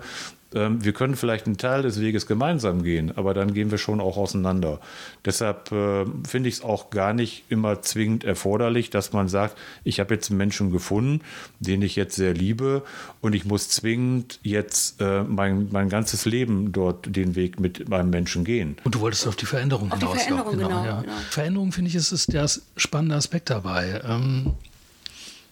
[0.54, 4.00] ähm, wir können vielleicht einen Teil des Weges gemeinsam gehen, aber dann gehen wir schon
[4.00, 4.80] auch auseinander.
[5.26, 10.00] Deshalb äh, finde ich es auch gar nicht immer zwingend erforderlich, dass man sagt, ich
[10.00, 11.22] habe jetzt einen Menschen gefunden,
[11.60, 12.84] den ich jetzt sehr liebe
[13.20, 18.10] und ich muss zwingend jetzt äh, mein, mein ganzes Leben dort den Weg mit meinem
[18.10, 18.78] Menschen gehen.
[18.86, 20.14] Und du wolltest auf die Veränderung auf hinaus.
[20.14, 21.02] Die Veränderung, genau, genau, ja.
[21.02, 21.14] genau.
[21.30, 24.02] Veränderung finde ich, ist, ist der spannende Aspekt dabei.
[24.06, 24.54] Ähm,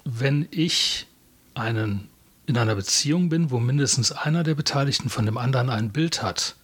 [0.05, 1.07] wenn ich
[1.55, 2.07] einen
[2.47, 6.55] in einer Beziehung bin, wo mindestens einer der Beteiligten von dem anderen ein Bild hat,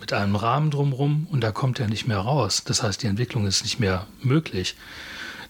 [0.00, 3.46] mit einem Rahmen drumherum und da kommt er nicht mehr raus, das heißt, die Entwicklung
[3.46, 4.76] ist nicht mehr möglich,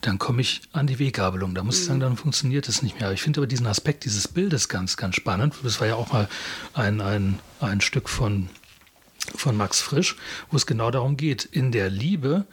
[0.01, 1.55] dann komme ich an die Weggabelung.
[1.55, 2.03] Da muss ich sagen, mhm.
[2.03, 3.11] dann funktioniert es nicht mehr.
[3.13, 5.55] Ich finde aber diesen Aspekt dieses Bildes ganz, ganz spannend.
[5.65, 6.29] Das war ja auch mal
[6.73, 8.49] ein, ein, ein Stück von,
[9.35, 10.17] von Max Frisch,
[10.51, 12.47] wo es genau darum geht, in der Liebe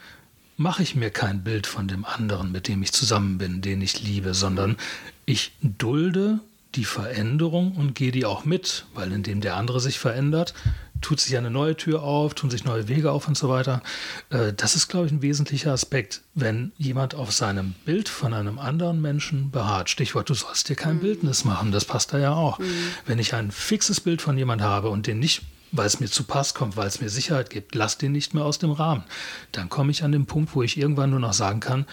[0.56, 4.02] mache ich mir kein Bild von dem anderen, mit dem ich zusammen bin, den ich
[4.02, 4.76] liebe, sondern
[5.24, 6.40] ich dulde
[6.76, 10.54] die Veränderung und gehe die auch mit, weil indem der andere sich verändert,
[11.00, 13.82] tut sich eine neue Tür auf, tun sich neue Wege auf und so weiter.
[14.30, 18.58] Äh, das ist, glaube ich, ein wesentlicher Aspekt, wenn jemand auf seinem Bild von einem
[18.58, 19.90] anderen Menschen beharrt.
[19.90, 21.00] Stichwort, du sollst dir kein mhm.
[21.00, 22.58] Bildnis machen, das passt da ja auch.
[22.58, 22.64] Mhm.
[23.06, 26.24] Wenn ich ein fixes Bild von jemand habe und den nicht weil es mir zu
[26.24, 29.04] Pass kommt, weil es mir Sicherheit gibt, lass den nicht mehr aus dem Rahmen.
[29.52, 31.86] Dann komme ich an den Punkt, wo ich irgendwann nur noch sagen kann,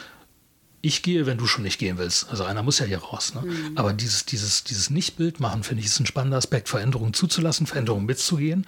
[0.86, 2.30] ich gehe, wenn du schon nicht gehen willst.
[2.30, 3.34] Also einer muss ja hier raus.
[3.34, 3.42] Ne?
[3.42, 3.78] Mhm.
[3.78, 8.06] Aber dieses, dieses, dieses Nicht-Bild machen, finde ich, ist ein spannender Aspekt, Veränderungen zuzulassen, Veränderungen
[8.06, 8.68] mitzugehen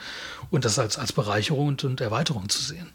[0.50, 2.90] und das als, als Bereicherung und, und Erweiterung zu sehen.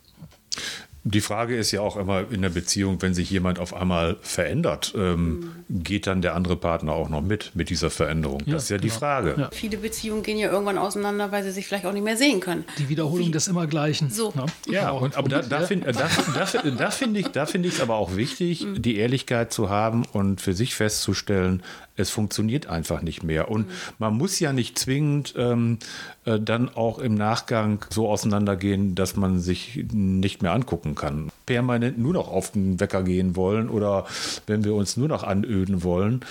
[1.03, 4.93] Die Frage ist ja auch immer in der Beziehung, wenn sich jemand auf einmal verändert,
[4.95, 5.83] ähm, mhm.
[5.83, 8.43] geht dann der andere Partner auch noch mit, mit dieser Veränderung?
[8.45, 8.83] Ja, das ist ja genau.
[8.83, 9.35] die Frage.
[9.39, 9.51] Ja.
[9.51, 12.65] Viele Beziehungen gehen ja irgendwann auseinander, weil sie sich vielleicht auch nicht mehr sehen können.
[12.79, 13.31] Die Wiederholung Wie?
[13.31, 14.11] des Immergleichen.
[14.11, 14.35] So.
[14.67, 17.95] Ja, ja und, aber da, da finde da, da, da find ich es find aber
[17.95, 18.83] auch wichtig, mhm.
[18.83, 21.63] die Ehrlichkeit zu haben und für sich festzustellen,
[22.01, 23.51] es funktioniert einfach nicht mehr.
[23.51, 23.73] Und mhm.
[23.99, 25.79] man muss ja nicht zwingend ähm,
[26.25, 31.31] äh, dann auch im Nachgang so auseinandergehen, dass man sich nicht mehr angucken kann.
[31.47, 34.07] Permanent nur noch auf den Wecker gehen wollen oder
[34.47, 36.25] wenn wir uns nur noch anöden wollen.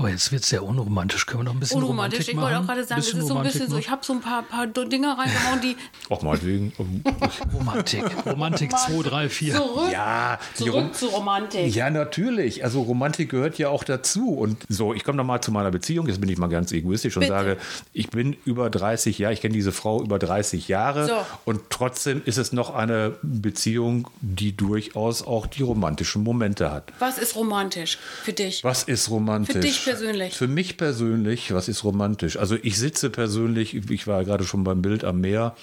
[0.00, 1.26] Aber jetzt wird es sehr unromantisch.
[1.26, 2.20] Können wir noch ein bisschen unromantisch?
[2.20, 4.14] Romantik ich wollte auch gerade sagen, es ist so ein bisschen so, ich habe so
[4.14, 5.76] ein paar, paar Dinge reingehauen, die...
[6.08, 6.72] Auch meinetwegen.
[7.54, 8.04] Romantik.
[8.24, 9.54] Romantik 2, 3, 4.
[9.54, 11.74] Zurück, ja, zurück zu Romantik.
[11.74, 12.64] Ja, natürlich.
[12.64, 14.30] Also Romantik gehört ja auch dazu.
[14.30, 16.06] Und so, ich komme nochmal zu meiner Beziehung.
[16.06, 17.34] Jetzt bin ich mal ganz egoistisch und Bitte.
[17.34, 17.56] sage,
[17.92, 21.08] ich bin über 30 Jahre, ich kenne diese Frau über 30 Jahre.
[21.08, 21.26] So.
[21.44, 26.90] Und trotzdem ist es noch eine Beziehung, die durchaus auch die romantischen Momente hat.
[26.98, 28.64] Was ist romantisch für dich?
[28.64, 29.54] Was ist romantisch?
[29.54, 30.34] Für dich persönlich?
[30.34, 32.36] Für mich persönlich, was ist romantisch?
[32.36, 35.54] Also ich sitze persönlich, ich war gerade schon beim Bild am Meer,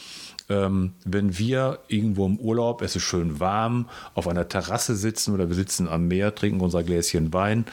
[0.50, 5.50] ähm, wenn wir irgendwo im Urlaub, es ist schön warm, auf einer Terrasse sitzen oder
[5.50, 7.66] wir sitzen am Meer, trinken unser Gläschen Wein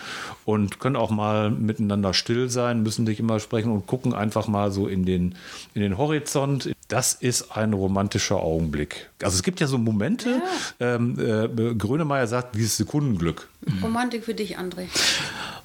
[0.45, 4.73] und können auch mal miteinander still sein, müssen nicht immer sprechen und gucken einfach mal
[4.73, 5.37] so in den,
[5.75, 6.71] in den Horizont.
[6.89, 9.11] Das ist ein romantischer Augenblick.
[9.23, 10.43] Also es gibt ja so Momente,
[10.81, 10.95] ja.
[10.97, 13.49] Ähm, äh, Grönemeyer sagt, dieses Sekundenglück.
[13.83, 14.87] Romantik für dich, André.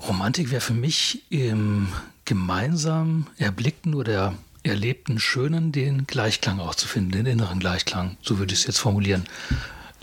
[0.08, 1.88] Romantik wäre für mich im
[2.26, 8.18] gemeinsam erblickten oder erlebten Schönen den Gleichklang auch zu finden, den inneren Gleichklang.
[8.22, 9.26] So würde ich es jetzt formulieren.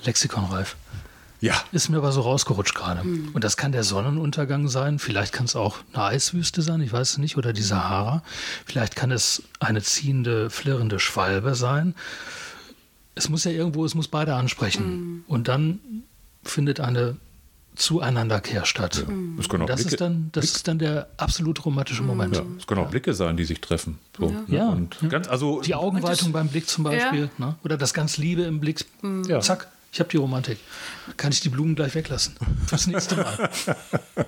[0.05, 0.77] Lexikonreif.
[1.41, 1.63] Ja.
[1.71, 3.03] Ist mir aber so rausgerutscht gerade.
[3.03, 4.99] Und das kann der Sonnenuntergang sein.
[4.99, 8.23] Vielleicht kann es auch eine Eiswüste sein, ich weiß es nicht, oder die Sahara.
[8.65, 11.95] Vielleicht kann es eine ziehende, flirrende Schwalbe sein.
[13.15, 15.25] Es muss ja irgendwo, es muss beide ansprechen.
[15.29, 15.79] Und dann
[16.43, 17.17] findet eine
[17.77, 19.07] Zueinanderkehr statt.
[19.39, 22.35] Es können auch Das, Blicke, ist dann, das ist dann der absolut romantische Moment.
[22.37, 23.99] ja, es können auch Blicke sein, die sich treffen.
[24.19, 24.45] So, ne?
[24.49, 24.69] Ja.
[24.71, 27.31] Und ganz, also, Die Augenweitung beim Blick zum Beispiel.
[27.39, 27.55] Ne?
[27.65, 28.85] Oder das ganz Liebe im Blick.
[29.29, 29.41] Ja.
[29.41, 30.59] Zack, ich habe die Romantik.
[31.17, 32.35] Kann ich die Blumen gleich weglassen.
[32.67, 33.51] Fürs nächste Mal.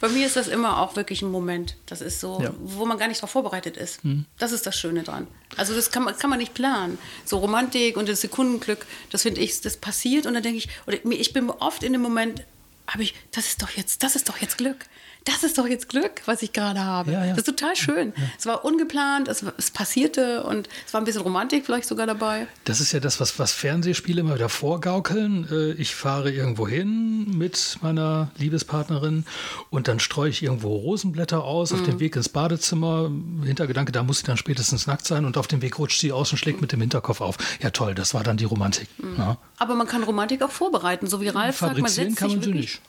[0.00, 1.76] Bei mir ist das immer auch wirklich ein Moment.
[1.86, 2.50] Das ist so, Ja.
[2.58, 4.00] wo man gar nicht darauf vorbereitet ist.
[4.38, 5.26] Das ist das Schöne dran.
[5.56, 6.98] Also das kann man, kann man nicht planen.
[7.24, 10.98] So Romantik und das Sekundenglück, das finde ich, das passiert und dann denke ich, oder
[11.04, 12.44] ich bin oft in dem Moment,
[12.88, 14.86] habe ich, das ist doch jetzt, das ist doch jetzt Glück.
[15.24, 17.10] Das ist doch jetzt Glück, was ich gerade habe.
[17.10, 17.30] Ja, ja.
[17.30, 18.12] Das ist total schön.
[18.38, 22.46] Es war ungeplant, es, es passierte und es war ein bisschen Romantik vielleicht sogar dabei.
[22.62, 25.48] Das ist ja das, was, was Fernsehspiele immer wieder vorgaukeln.
[25.50, 29.24] Äh, Ich fahre irgendwo hin mit meiner Liebespartnerin
[29.70, 33.10] und dann streue ich irgendwo Rosenblätter aus auf dem Weg ins Badezimmer.
[33.42, 36.30] Hintergedanke, da muss sie dann spätestens nackt sein und auf dem Weg rutscht sie aus
[36.30, 37.36] und schlägt mit dem Hinterkopf auf.
[37.60, 38.86] Ja toll, das war dann die Romantik.
[39.18, 39.38] Ja.
[39.58, 42.42] Aber man kann Romantik auch vorbereiten, so wie Ralf sagt, man setzt kann sich man
[42.44, 42.80] sie wirklich, nicht.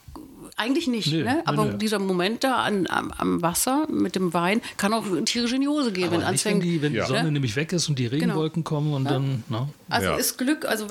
[0.59, 1.33] Eigentlich nicht, Nee, ne?
[1.35, 1.77] nee, aber nee.
[1.77, 5.67] dieser Moment da an, am, am Wasser mit dem Wein kann auch tierische in die
[5.67, 6.63] Hose gehen, wenn Aber wenn anfängt.
[6.63, 7.05] die, wenn die Ja.
[7.05, 9.43] Sonne nämlich weg ist und die Regenwolken kommen und dann.
[9.49, 9.69] Ne?
[9.87, 10.15] also Ja.
[10.15, 10.87] ist Glück, also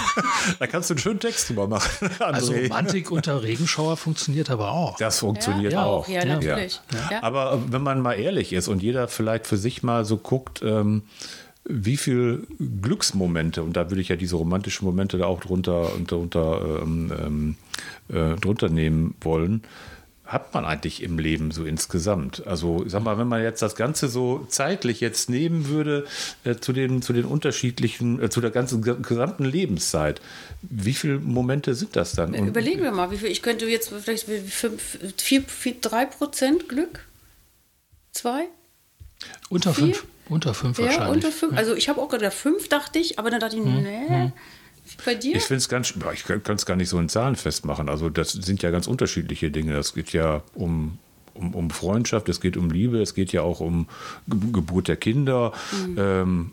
[0.58, 2.10] da kannst du einen schönen Text drüber machen.
[2.18, 2.62] Also André.
[2.68, 4.96] Romantik unter Regenschauer funktioniert aber auch.
[4.96, 6.08] Das funktioniert Ja, auch.
[6.08, 6.80] ja, natürlich.
[7.10, 7.22] Ja.
[7.22, 11.02] Aber wenn man mal ehrlich ist und jeder vielleicht für sich mal so guckt, ähm,
[11.70, 12.46] wie viel
[12.82, 17.12] Glücksmomente, und da würde ich ja diese romantischen Momente da auch drunter, unter, unter, ähm,
[17.18, 17.54] ähm,
[18.08, 19.62] äh, drunter nehmen wollen,
[20.24, 22.46] hat man eigentlich im Leben so insgesamt?
[22.46, 26.04] Also, sag mal, wenn man jetzt das Ganze so zeitlich jetzt nehmen würde
[26.44, 30.20] äh, zu, den, zu den unterschiedlichen, äh, zu der ganzen ge- gesamten Lebenszeit,
[30.62, 32.32] wie viele Momente sind das dann?
[32.34, 36.68] Und- Überlegen wir mal, wie viel, ich könnte jetzt vielleicht fünf, vier, vier, drei Prozent
[36.68, 37.06] Glück?
[38.12, 38.44] Zwei?
[39.48, 39.86] Unter Vier?
[39.96, 40.04] fünf.
[40.30, 41.10] Unter fünf Ja, wahrscheinlich.
[41.16, 41.56] unter fünf.
[41.58, 44.32] Also ich habe auch gerade fünf, dachte ich, aber dann dachte ich, Hm, nee.
[45.04, 45.36] Bei dir?
[45.36, 47.88] Ich finde es ganz, ich kann es gar nicht so in Zahlen festmachen.
[47.88, 49.74] Also das sind ja ganz unterschiedliche Dinge.
[49.74, 50.98] Das geht ja um,
[51.34, 53.86] um, um Freundschaft, es geht um Liebe, es geht ja auch um
[54.26, 55.52] Ge Geburt der Kinder.
[55.96, 56.52] Ähm,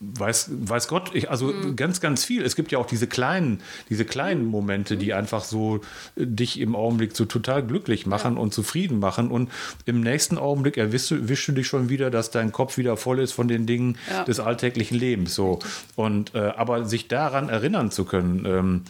[0.00, 2.42] weiß, weiß Gott, ich, also ganz, ganz viel.
[2.42, 5.76] Es gibt ja auch diese kleinen, diese kleinen Momente, die einfach so
[6.16, 9.30] äh, dich im Augenblick so total glücklich machen und zufrieden machen.
[9.30, 9.50] Und
[9.86, 13.32] im nächsten Augenblick erwischst du, du dich schon wieder, dass dein Kopf wieder voll ist
[13.32, 14.24] von den Dingen Ja.
[14.24, 15.34] des alltäglichen Lebens.
[15.34, 15.58] So.
[15.96, 18.82] Und äh, aber sich daran erinnern zu können ähm,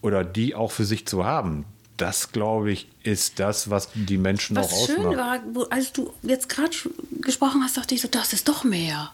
[0.00, 1.64] oder die auch für sich zu haben,
[1.96, 5.16] das glaube ich, ist das, was die Menschen auch Was schön ausmacht.
[5.54, 6.70] war, als du jetzt gerade
[7.20, 9.12] gesprochen hast, dachte ich so, das ist doch mehr.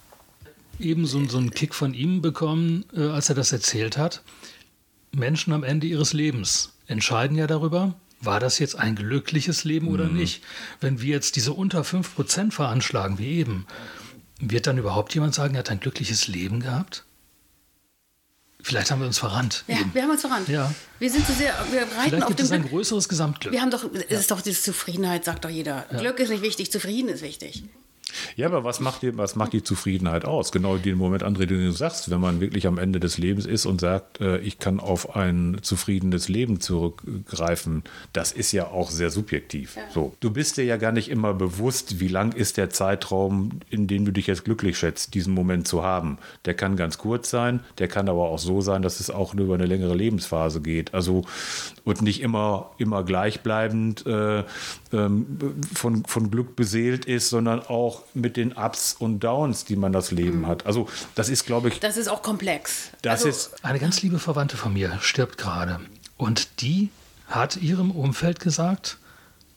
[0.80, 4.22] Eben so, so einen Kick von ihm bekommen, äh, als er das erzählt hat.
[5.12, 10.08] Menschen am Ende ihres Lebens entscheiden ja darüber, war das jetzt ein glückliches Leben oder
[10.08, 10.42] nicht.
[10.80, 13.66] Wenn wir jetzt diese unter 5% veranschlagen, wie eben,
[14.40, 17.04] wird dann überhaupt jemand sagen, er hat ein glückliches Leben gehabt?
[18.60, 19.64] Vielleicht haben wir uns verrannt.
[19.68, 19.94] Ja, eben.
[19.94, 20.48] wir haben uns verrannt.
[20.48, 20.74] Ja.
[20.98, 22.72] Wir sind zu sehr, wir reiten Vielleicht auf gibt dem es ein Glück.
[22.72, 23.52] größeres Gesamtglück.
[23.52, 25.86] Wir haben doch, es ist doch diese Zufriedenheit, sagt doch jeder.
[25.96, 27.62] Glück ist nicht wichtig, Zufrieden ist wichtig.
[28.36, 30.52] Ja, aber was macht, die, was macht die Zufriedenheit aus?
[30.52, 33.66] Genau den Moment, André, den du sagst, wenn man wirklich am Ende des Lebens ist
[33.66, 39.10] und sagt, äh, ich kann auf ein zufriedenes Leben zurückgreifen, das ist ja auch sehr
[39.10, 39.76] subjektiv.
[39.92, 43.86] So, du bist dir ja gar nicht immer bewusst, wie lang ist der Zeitraum, in
[43.86, 46.18] dem du dich jetzt glücklich schätzt, diesen Moment zu haben.
[46.44, 49.54] Der kann ganz kurz sein, der kann aber auch so sein, dass es auch über
[49.54, 50.94] eine längere Lebensphase geht.
[50.94, 51.24] Also
[51.84, 54.44] und nicht immer, immer gleichbleibend äh,
[54.90, 60.10] von, von Glück beseelt ist, sondern auch mit den Ups und Downs, die man das
[60.10, 60.64] Leben hat.
[60.66, 62.90] Also das ist, glaube ich, Das ist auch komplex.
[63.02, 65.80] das also, ist Eine ganz liebe Verwandte von mir stirbt gerade.
[66.16, 66.88] Und die
[67.26, 68.98] hat ihrem Umfeld gesagt,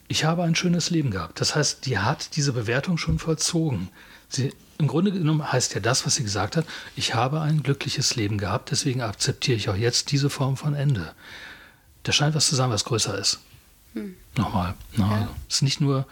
[0.10, 1.40] ich habe ein schönes Leben gehabt.
[1.40, 3.88] Das heißt, die hat diese Bewertung schon vollzogen.
[4.28, 6.66] Sie, Im Grunde genommen heißt ja das, was sie gesagt hat,
[6.98, 11.14] ich habe ein glückliches Leben gehabt, deswegen akzeptiere ich auch jetzt diese Form von Ende.
[12.04, 13.40] Da scheint was zu sein, was größer ist.
[14.38, 14.74] Nochmal.
[14.96, 16.06] Na, Es ist nicht nur,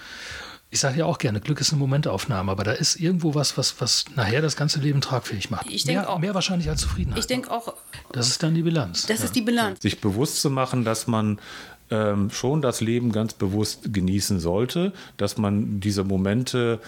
[0.70, 3.80] ich sage ja auch gerne, Glück ist eine Momentaufnahme, aber da ist irgendwo was, was,
[3.82, 5.66] was nachher das ganze Leben tragfähig macht.
[5.70, 6.20] Ich mehr, auch.
[6.20, 7.20] mehr wahrscheinlich als Zufriedenheit.
[7.20, 7.74] ich denke auch,
[8.12, 9.06] Das ist dann die Bilanz.
[9.06, 9.82] das ist die Bilanz.
[9.82, 11.40] sich bewusst zu machen, dass man
[11.92, 16.80] ähm, schon das Leben ganz bewusst genießen sollte, dass man diese Momente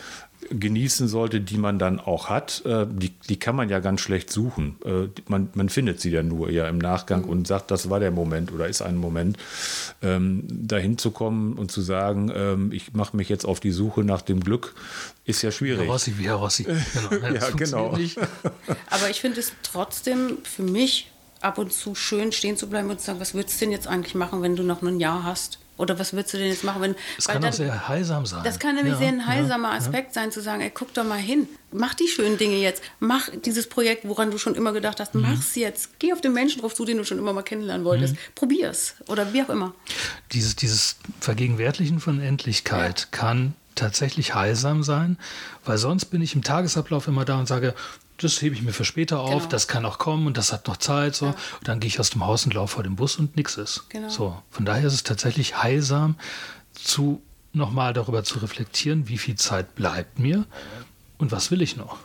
[0.49, 4.31] genießen sollte, die man dann auch hat, äh, die, die kann man ja ganz schlecht
[4.31, 4.75] suchen.
[4.85, 8.11] Äh, man, man findet sie ja nur eher im Nachgang und sagt, das war der
[8.11, 9.37] Moment oder ist ein Moment,
[10.01, 14.03] ähm, dahin zu kommen und zu sagen, ähm, ich mache mich jetzt auf die Suche
[14.03, 14.73] nach dem Glück,
[15.25, 15.89] ist ja Herr schwierig.
[15.89, 16.65] Rossi, wie Herr Rossi.
[17.09, 17.95] Genau, Ja, genau.
[17.95, 18.17] nicht.
[18.89, 21.11] Aber ich finde es trotzdem für mich
[21.41, 23.87] ab und zu schön stehen zu bleiben und zu sagen, was würdest du denn jetzt
[23.87, 25.59] eigentlich machen, wenn du noch ein Jahr hast?
[25.81, 26.95] Oder was würdest du denn jetzt machen, wenn.
[27.17, 28.43] Es kann auch sehr heilsam sein.
[28.43, 29.77] Das kann nämlich Ja, sehr ein ja, heilsamer ja.
[29.77, 31.47] Aspekt sein, zu sagen, ey, guck doch mal hin.
[31.71, 32.83] Mach die schönen Dinge jetzt.
[32.99, 35.21] Mach dieses Projekt, woran du schon immer gedacht hast, Mhm.
[35.21, 35.99] mach's jetzt.
[35.99, 38.15] Geh auf den Menschen drauf zu, den du schon immer mal kennenlernen wolltest.
[38.35, 38.95] Probier's.
[39.07, 39.73] Oder wie auch immer.
[40.31, 45.17] Dieses, dieses Vergegenwärtigen von Endlichkeit kann tatsächlich heilsam sein,
[45.65, 47.73] weil sonst bin ich im Tagesablauf immer da und sage,
[48.21, 49.45] das hebe ich mir für später auf, Genau.
[49.49, 51.15] das kann auch kommen und das hat noch Zeit.
[51.15, 51.27] So.
[51.27, 53.85] Und dann gehe ich aus dem Haus und laufe vor dem Bus und nix ist.
[53.89, 54.09] Genau.
[54.09, 54.41] So.
[54.49, 56.15] Von daher ist es tatsächlich heilsam,
[56.73, 57.21] zu
[57.53, 60.45] nochmal darüber zu reflektieren, wie viel Zeit bleibt mir
[61.17, 61.97] und was will ich noch.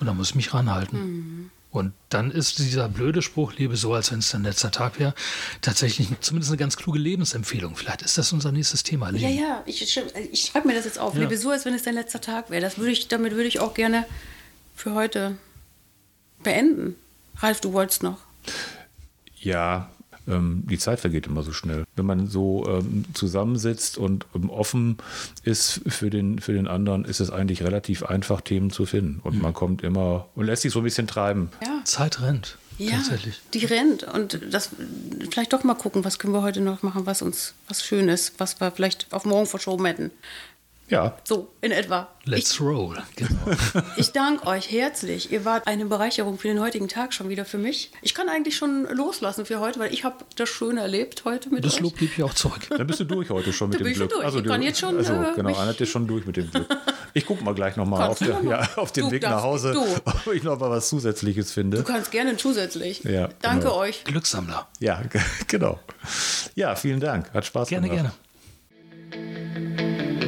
[0.00, 0.98] Und da muss ich mich ranhalten.
[1.00, 1.50] Mhm.
[1.70, 5.14] Und dann ist dieser blöde Spruch, lebe so, als wenn es dein letzter Tag wäre,
[5.60, 7.76] tatsächlich zumindest eine ganz kluge Lebensempfehlung.
[7.76, 9.10] Vielleicht ist das unser nächstes Thema.
[9.10, 9.38] Ja, Leben.
[9.42, 11.12] ja, ich, schreib- ich schreibe mir das jetzt auf.
[11.14, 11.20] Ja.
[11.20, 12.62] Lebe so, als wenn es dein letzter Tag wäre.
[12.62, 14.06] Das würde ich, damit würde ich auch gerne
[14.74, 15.36] für heute
[16.42, 16.96] beenden.
[17.38, 18.18] Ralf, du wolltest noch.
[19.40, 19.90] Ja,
[20.28, 21.84] ähm, die Zeit vergeht immer so schnell.
[21.94, 24.98] Wenn man so ähm, zusammensitzt und ähm, offen
[25.44, 29.20] ist für den, für den anderen, ist es eigentlich relativ einfach, Themen zu finden.
[29.22, 31.50] Und man kommt immer und lässt sich so ein bisschen treiben.
[31.62, 31.80] Ja.
[31.84, 32.58] Zeit rennt.
[32.78, 33.40] Ja, Tatsächlich.
[33.54, 34.68] die rennt und das
[35.30, 38.34] vielleicht doch mal gucken, was können wir heute noch machen, was uns was schön ist,
[38.38, 40.10] was wir vielleicht auf morgen verschoben hätten.
[40.88, 42.08] Ja, So in etwa.
[42.24, 42.96] Let's roll.
[43.16, 43.30] Genau.
[43.96, 45.32] Ich, ich danke euch herzlich.
[45.32, 47.90] Ihr wart eine Bereicherung für den heutigen Tag schon wieder für mich.
[48.02, 51.64] Ich kann eigentlich schon loslassen für heute, weil ich habe das Schöne erlebt heute mit
[51.64, 51.80] Das euch.
[51.80, 52.60] Lob gebe ich auch zurück.
[52.68, 54.10] dann bist du durch heute schon mit dem ich Glück.
[54.10, 54.24] durch.
[54.34, 56.68] Ich du, kann jetzt schon, Also, äh, genau, Annette ist schon durch mit dem Glück.
[57.14, 58.50] Ich gucke mal gleich nochmal auf, du der, noch mal.
[58.62, 59.80] ja, auf dem Du Weg nach Hause, du.
[60.04, 61.78] ob ich noch mal was Zusätzliches finde.
[61.78, 63.02] Du kannst gerne zusätzlich.
[63.02, 63.76] Ja, Danke genau.
[63.78, 64.04] euch.
[64.04, 64.68] Glückssammler.
[64.78, 65.02] Ja,
[65.48, 65.80] genau.
[66.54, 67.32] Ja, vielen Dank.
[67.34, 68.12] Hat Spaß Gerne, gemacht.
[69.10, 70.25] gerne.